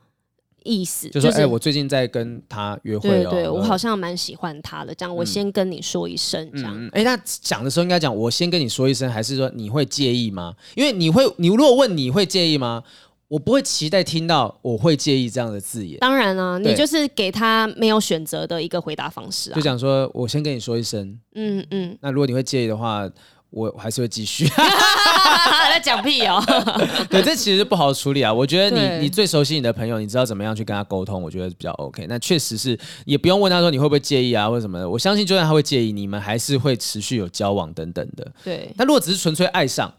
[0.62, 4.94] 意思，就说：“哎、就是欸，我最近在跟他约会哦，对，对我好像蛮喜欢他的。
[4.94, 6.90] 这样，我先跟你说一声，这样。
[6.92, 10.54] 哎、那讲的时候应该讲我先跟你说一声，还是说你会介意吗？
[10.74, 12.82] 因为你会，你如果问你会介意吗？
[13.28, 15.98] 我不会期待听到我会介意这样的字眼。
[15.98, 19.54] 当然了、啊，你就是给他没有选择的一个回答方式啊。
[19.54, 21.98] 就讲说我先跟你说一声，嗯嗯。
[22.00, 23.08] 那如果你会介意的话。”
[23.48, 24.44] 我还是会继续
[25.70, 26.42] 在讲屁哦。
[27.08, 28.30] 对，这其实不好处理啊。
[28.30, 32.04] 我觉得你你最熟悉你的朋友，你知道怎么样去跟他沟通，我觉得比较 OK。
[32.06, 34.90] 那确实是也不用问他说你会不会介意啊，或者什么的。
[34.90, 38.30] 我相信就算他会介意，你们还是会持续有交往等等的。
[38.44, 38.68] 对。
[38.76, 39.90] 那如果只是纯粹爱上，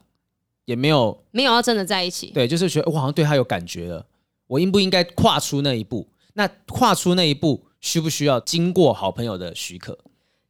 [0.67, 2.27] 也没有没有要真的在一起。
[2.27, 4.05] 对，就是觉得我好像对他有感觉了，
[4.47, 6.05] 我应不应该跨出那一步？
[6.33, 9.97] 那跨出那一步需不需要经过好朋友的许可？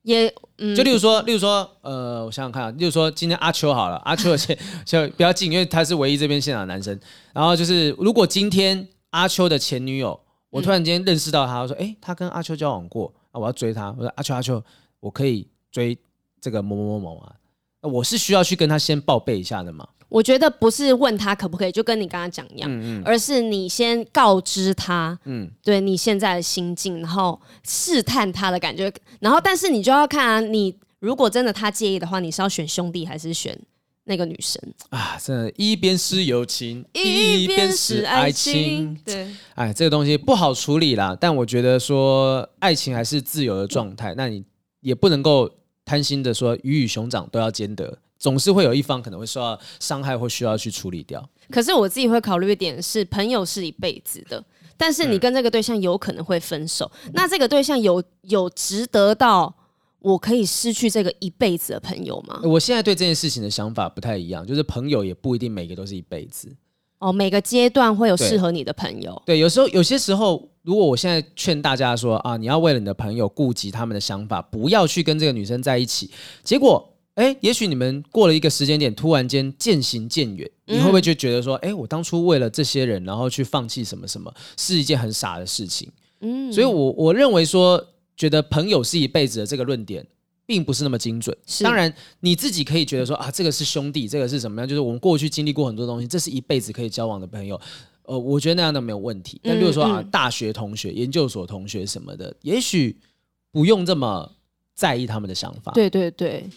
[0.02, 7.00] 也，嗯，就例如说，例如说，呃，我想想看啊，例如说，今天阿秋好了，阿秋的前就比较近，因为他是唯一这边现场的男生。
[7.34, 13.94] 然后就是，如果今天阿秋的前女友，我突然间认识到他，我说，哎、欸，他跟阿秋交往过啊，我要追他。
[13.98, 14.64] 我说，阿秋，阿秋，
[15.00, 15.98] 我可以追
[16.42, 17.36] 这个某某某某啊，
[17.82, 19.86] 我是需要去跟他先报备一下的嘛。
[20.10, 33.58] 我觉得不是问他可不可以，就跟你刚刚讲一样，嗯嗯，而是你先告知他，嗯，对你现在的心境，然后试探他的感觉，然后但是你就要看啊，你如果真的他介意的话，你是要选兄弟还是选
[34.06, 35.18] 那个女生啊？
[35.22, 41.16] 真的，一边是友情，一边是爱情，对，哎，这个东西不好处理啦。
[41.20, 44.44] 但我觉得说爱情还是自由的状态，那你
[44.80, 45.50] 也不能够
[45.84, 47.98] 贪心的说鱼与熊掌都要兼得。
[48.18, 51.24] 总是会有一方可能会受到伤害，或需要去处理掉。
[51.50, 54.44] 可是我自己会考虑一点是，朋友是一辈子的，
[54.76, 56.92] 但是你跟这个对象有可能会分手。
[57.06, 59.54] 嗯、那这个对象有有值得到
[60.00, 62.42] 我可以失去这个一辈子的朋友吗？
[62.44, 66.54] 我现在对这件事情的想法不太一样，就是朋友也不一定每个都是一辈子。
[67.00, 69.14] 哦，每个阶段会有适合你的朋友。
[69.26, 76.12] 对，对，有时候有些时候，如果我现在劝大家说啊，你要为了你的朋友顾及他们的想法，不要去跟这个女生在一起，
[76.44, 76.94] 结果。
[77.18, 85.92] 哎，也许你们过了一个时间点，突然间渐行渐远，你会不会就觉得说，哎，我当初为了这些人，然后去放弃什么什么，是一件很傻的事情？
[86.22, 87.84] 嗯，所以我我认为说，
[88.16, 90.06] 觉得朋友是一辈子的这个论点，
[90.46, 91.36] 并不是那么精准。
[91.64, 94.68] 当然，你自己可以觉得说啊，这个是兄弟，这个是什么样？
[94.68, 97.60] 就是我们过去经历过很多东西，这是一辈子可以交往的朋友。
[98.04, 99.42] 呃，我觉得那样都没有问题。
[99.44, 102.96] 但如果说啊，大学同学、研究所同学什么的，也许
[103.52, 104.32] 不用这么
[104.76, 105.72] 在意他们的想法。
[105.72, 106.48] 对对对。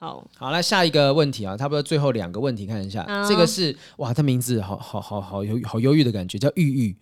[0.00, 3.02] 好好，那下一个问题啊，差不多最后两个问题看一下。
[3.02, 6.96] 哦、这个是哇，他名字好好好好忧好忧郁的感觉，叫玉玉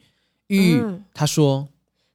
[0.47, 0.81] 玉玉。
[0.83, 1.69] 嗯、他说，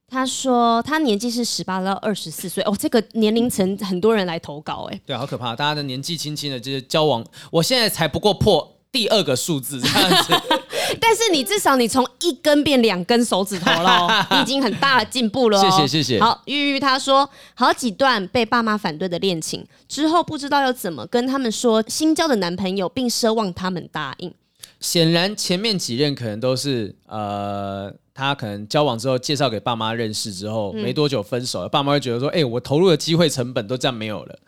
[0.08, 10.34] 他说他年纪是十八到二十四岁哦，这个年龄层很多人来投稿哎，对，好可怕，大家的年纪轻轻的，就是交往，我现在才不过破第二个数字这样子。
[11.00, 15.60] 但是你至少你从一根变两根手指头了，你 已经很大的进步了。
[15.60, 16.20] 谢谢谢谢。
[16.20, 24.32] 好，玉玉他说，好几段被爸妈反对的恋情之后，不知道要怎么跟他们说新交的男朋友，并奢望他们答应。
[24.80, 34.38] 显然前面几任可能都是呃，他可能交往之后介绍给爸妈认识之后，没多久分手了，爸妈会觉得说，哎，我投入的机会成本都这样没有了。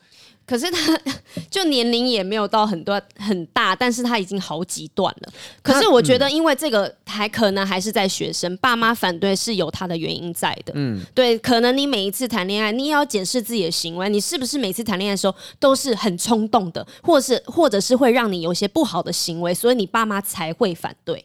[0.47, 1.01] 可是他
[1.51, 5.33] 就年龄也没有到很多很大，但是他已经好几段了。
[5.63, 10.73] 可是我觉得，因为这个还可能还是在学生，爸妈反对是有他的原因在的。
[10.77, 21.25] 嗯，对，可能你每一次谈恋爱，你也要检视自己的行为，你是不是每次谈恋爱的时候都是很冲动的，或是或者是会让你有些不好的行为，所以你爸妈才会反对。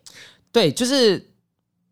[0.52, 1.29] 对，就是。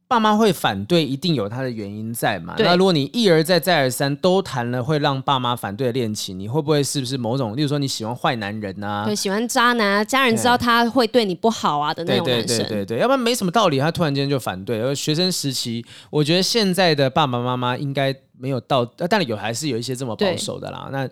[0.08, 2.56] 爸妈会反对，一定有他的原因在嘛？
[2.60, 9.04] 那如果你一而再再而三都谈了会让爸妈反对的恋情，你会不会是不是某种，例如说你喜欢坏男人啊？
[9.06, 12.48] 对，喜欢渣男啊，家人知道他会对你不好啊的那种男生。
[12.48, 14.82] 对对对对对，要不然没什么道理，他突然间就反对。
[14.82, 20.88] 而学生时期，我觉得现在的爸爸妈妈应该没有到，但有还是有一些这么保守的啦。
[20.92, 21.10] 那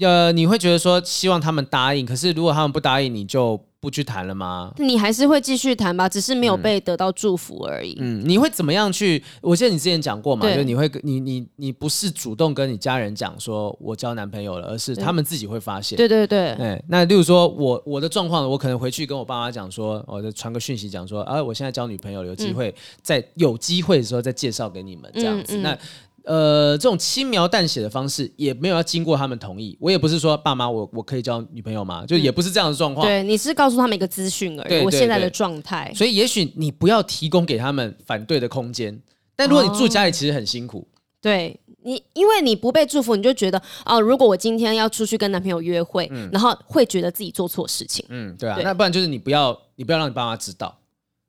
[0.00, 3.60] 呃，你会觉得说希望他们答应，可是如果他们不答应，你就。
[3.78, 4.72] 不去谈了吗？
[4.78, 7.96] 你还是会继续谈吧，只是没有被得到祝福而已。
[8.00, 9.22] 嗯，你会怎么样去？
[9.40, 15.96] 我记得你之前讲过嘛，就你会，你你你不是主动跟你家人讲说我交男朋友了，而是他们自己会发现。
[15.96, 25.58] 对对对，哎，那例如说我我的状况，我可能回去跟我爸妈讲说，我就传个讯息讲说，啊，我现在交女朋友了，有机会在有机会的时候再介绍给你们这样子。
[25.58, 25.78] 那。
[26.26, 29.78] 呃，这种轻描淡写的方式也没有要经过他们同意。
[29.80, 32.04] 我也不是说爸妈，我我可以交女朋友吗？
[32.04, 33.06] 就也不是这样的状况。
[33.06, 35.92] 对，你是告诉他们一个资讯而已，我现在的状态。
[35.94, 39.00] 所以也许你不要提供给他们反对的空间。
[39.36, 40.78] 但如果你住家里，其实很辛苦。
[40.78, 48.04] 哦、对你，因为你不被祝福，你就觉得哦，如果我今天要出去跟男朋友约会，嗯、然后会觉得自己做错事情。
[48.08, 48.56] 嗯，对啊。
[48.56, 50.76] 对，那不然就是你不要，你不要让你爸妈知道。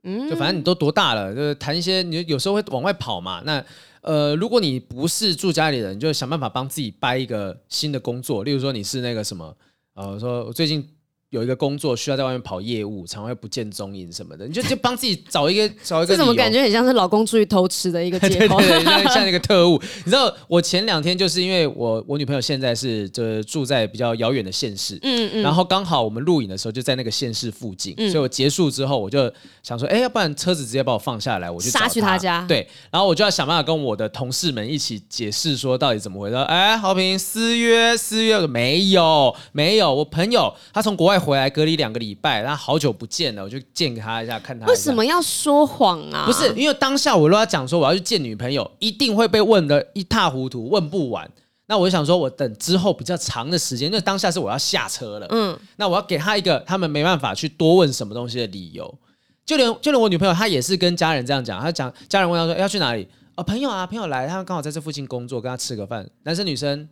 [0.03, 3.41] 嗯，就反正你都多大了，就是谈一些，你有时候会往外跑嘛。
[3.45, 3.63] 那
[4.07, 9.55] 呃，如果你不是住家里人，就想办法帮自己掰一个新的工作，例如说你是那个什么，
[9.95, 10.96] 呃，说我最近。
[11.29, 16.13] 有一个工作需要在外面跑业务，常会不见踪影什么的，你就就帮自己找一个 找一个。
[16.13, 18.57] 这怎么感觉很像是老公出去偷吃的一个 借口？
[18.59, 19.81] 对对对，像像那个特务。
[20.05, 29.29] 你知道我前两天就是因为我我女朋友现在是就住在比较遥远的县市，嗯嗯，然后刚好我们录影的时候就在那个县市附近，嗯、所以我结束之后我就
[29.61, 32.45] 想说，哎，要不然车子直接把我放下来，我就杀去他家。
[32.47, 36.35] 对，然后我就要想办法跟我的同事们一起解释说到底怎么回事。
[36.35, 41.97] 哎，豪平私约私约没有没有，我朋友他从国外回来隔离两个。
[41.97, 44.67] 礼拜，然后好久不见了，我就见他一下，看他。
[44.67, 46.27] 为什么要说谎啊？
[46.27, 51.27] 不是因为当下我如果要讲说我要去见女朋友，一定会被问的一塌糊涂，问不完。
[51.65, 55.25] 那我就想说，我等之后比较长的时间，因为当下是我要下车了。
[55.31, 58.99] 嗯，那我要给他一个他们没办法去多问什么东西的理由。
[59.43, 63.43] 就连就连我女朋友，她也是跟家人这样讲，她讲家人问她说要去哪里啊？
[63.43, 66.87] 朋友啊，朋友来，他们刚好在这附近工作，跟他吃个饭，男生女生。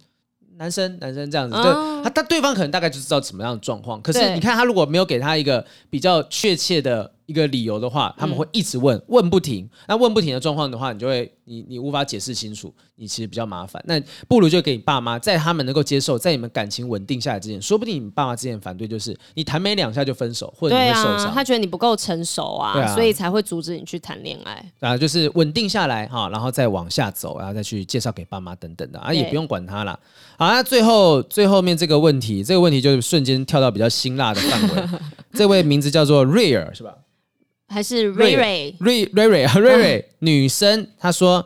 [0.57, 1.71] 男生，男生这样子，对
[2.03, 4.01] 他，他对方可能大概就知道怎么样的状况。
[4.01, 9.69] 可是你看，他如果没有给他一个比较确切的一个理由的话，他们会一直问，问不停。
[9.87, 11.31] 那问不停的状况的话，你就会。
[11.47, 13.79] 你你无法解释清楚，你其实比较麻烦。
[13.85, 21.27] 那不如就给你爸妈，在他们能够接受，在你们感情稳定下来之前，说不定你爸妈之前反对就是你谈没两下就分手，或者你会受伤。
[21.27, 24.71] 啊，他觉得你不够成熟啊，啊，所以才会阻止你去谈恋爱。
[24.79, 29.99] 啊，就是稳定下来哈，然后再往下走，然后再去介绍给爸妈等等的啊，也不用管他了。
[30.39, 34.99] 好，那最后最后面这个问题，这个问题就瞬间跳到比较辛辣的范围。
[35.31, 36.95] 这位名字叫做瑞尔，是吧？
[37.67, 41.45] 还是瑞瑞瑞瑞瑞 瑞瑞女生，她说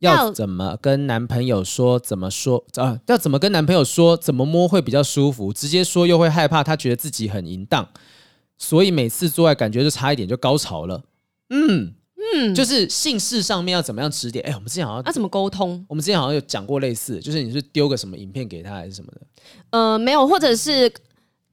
[0.00, 1.98] 要怎么跟男朋友说？
[1.98, 2.98] 怎么说啊？
[3.06, 4.16] 要怎么跟男朋友说？
[4.16, 5.52] 怎么摸会比较舒服？
[5.52, 7.86] 直接说又会害怕，他觉得自己很淫荡，
[8.56, 11.02] 所以每次做爱感觉就差一点就高潮了。
[11.50, 11.92] 嗯
[12.34, 14.42] 嗯，就是姓氏上面要怎么样指点？
[14.46, 15.84] 哎，我们之前好像那怎么沟通？
[15.88, 19.20] 我们之前好像有讲过类似，就是你是丢个什么影片给他还是什么的？
[19.70, 20.90] 呃，没有，或者是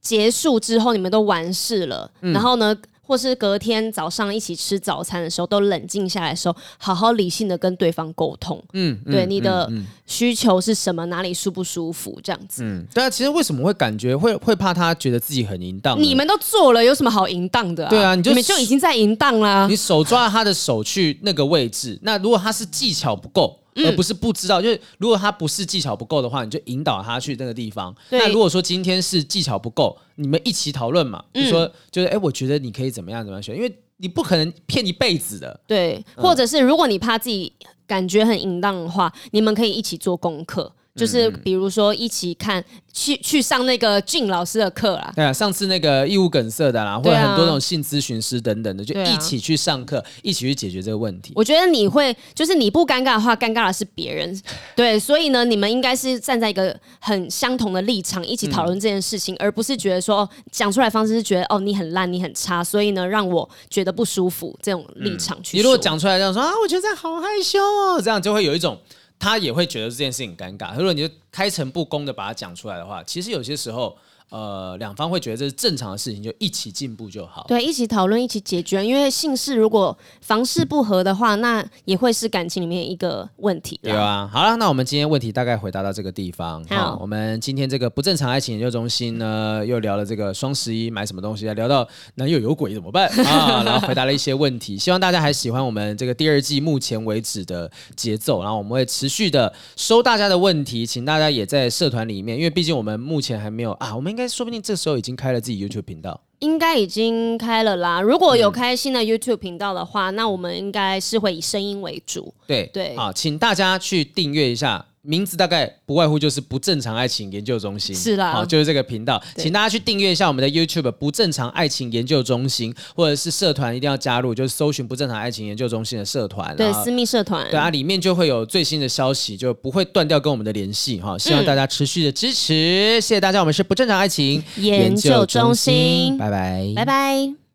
[0.00, 2.74] 结束之后你们都完事了，嗯、然后呢？
[3.08, 8.62] 或是隔天早上一起吃早餐的时候，都冷静下来的时候，好好理性的跟对方沟通。
[8.74, 9.72] 嗯，对，你的
[10.04, 11.06] 需求是什么？
[11.06, 12.20] 哪里舒不舒服？
[12.22, 12.62] 这样子。
[12.62, 13.08] 嗯，对啊。
[13.08, 15.98] 其实为什么会感觉会会怕他觉得自己很淫荡？
[15.98, 17.88] 你们都做了，有什么好淫荡的啊？
[17.88, 19.66] 对啊，你就你们就已经在淫荡啦。
[19.66, 23.58] 你手抓他的手去那个位置，那如果他是技巧不够。
[23.84, 27.94] 而不是不知道，就是如果他不是技巧不够的话，你就引导他去那个地方。
[28.10, 35.60] 那如果说今天是技巧不够，你们一起讨论嘛，就说就是哎，我觉得你可以怎么样怎么样选，因为你不可能骗一辈子的。
[35.66, 37.52] 对，或者是如果你怕自己
[37.86, 40.72] 感觉很淫荡的话，你们可以一起做功课。
[40.98, 51.32] 就是比如说一起看去去上那个俊老师的课啦，对啊，上次那个义务梗塞的啦，或者很多那种性咨询师等等的，就一起去上课，一起去解决这个问题。
[51.36, 54.42] 我觉得你会就是你不尴尬的话，尴尬的是别人，
[54.74, 65.56] 对，所以呢，你们应该是站在一个很相同的立场，一起讨论这件事情，而不是觉得说讲出来方式是觉得哦你很烂，你很差，所以呢让我觉得不舒服这种立场去。
[65.56, 68.76] 你如果讲出来这样说啊，我觉得这样好害羞哦，这样就会有一种。
[69.18, 70.76] 他也会觉得这件事情很尴尬。
[70.76, 73.96] 如果你就开诚布公的把它讲出来的话，其实有些时候。
[74.30, 77.46] 呃，两方会觉得这是正常的事情，就一起进步就好。
[77.48, 78.84] 对，一起讨论，一起解决。
[78.84, 83.80] 因为姓氏如果房事不合的话，那也会是感情里面一个问题。
[83.82, 86.62] 对啊，好了，那我们今天问题大概回答到这个地方。
[86.66, 93.62] 好，我们今天这个不正常爱情研究中心呢，又聊了这个双十一买什么东西，聊到男友有鬼怎么办啊？
[93.64, 98.42] 然后回答了一些问题，希望大家还喜欢我们这个第二季目前为止的节奏。
[98.42, 104.17] 然后我们会持续的收大家的问题，请大家也在社团里面，因为毕竟我们目前还没有啊，我们。
[104.18, 108.00] 应该说不定这时候已经开了自己 YouTube 频道，应该已经开了啦。
[108.00, 112.34] 如果有开新的 YouTube 频道的话，嗯、那我们应该是会以声音为主。
[112.44, 114.84] 对对，好，请大家去订阅一下。
[115.02, 137.47] 名字大概不外乎就是不正常爱情研究中心，是啦，好，就是这个频道，请大家去订阅一下我们的 YouTube 不正常爱情研究中心，或者是社团一定要加入，就是搜寻不正常爱情研究中心的社团，对，私密社团，对啊，里面就会有最新的消息，就不会断掉跟我们的联系哈，希望大家持续的支持，谢谢大家，我们是不正常爱情研究中心，拜拜，拜拜。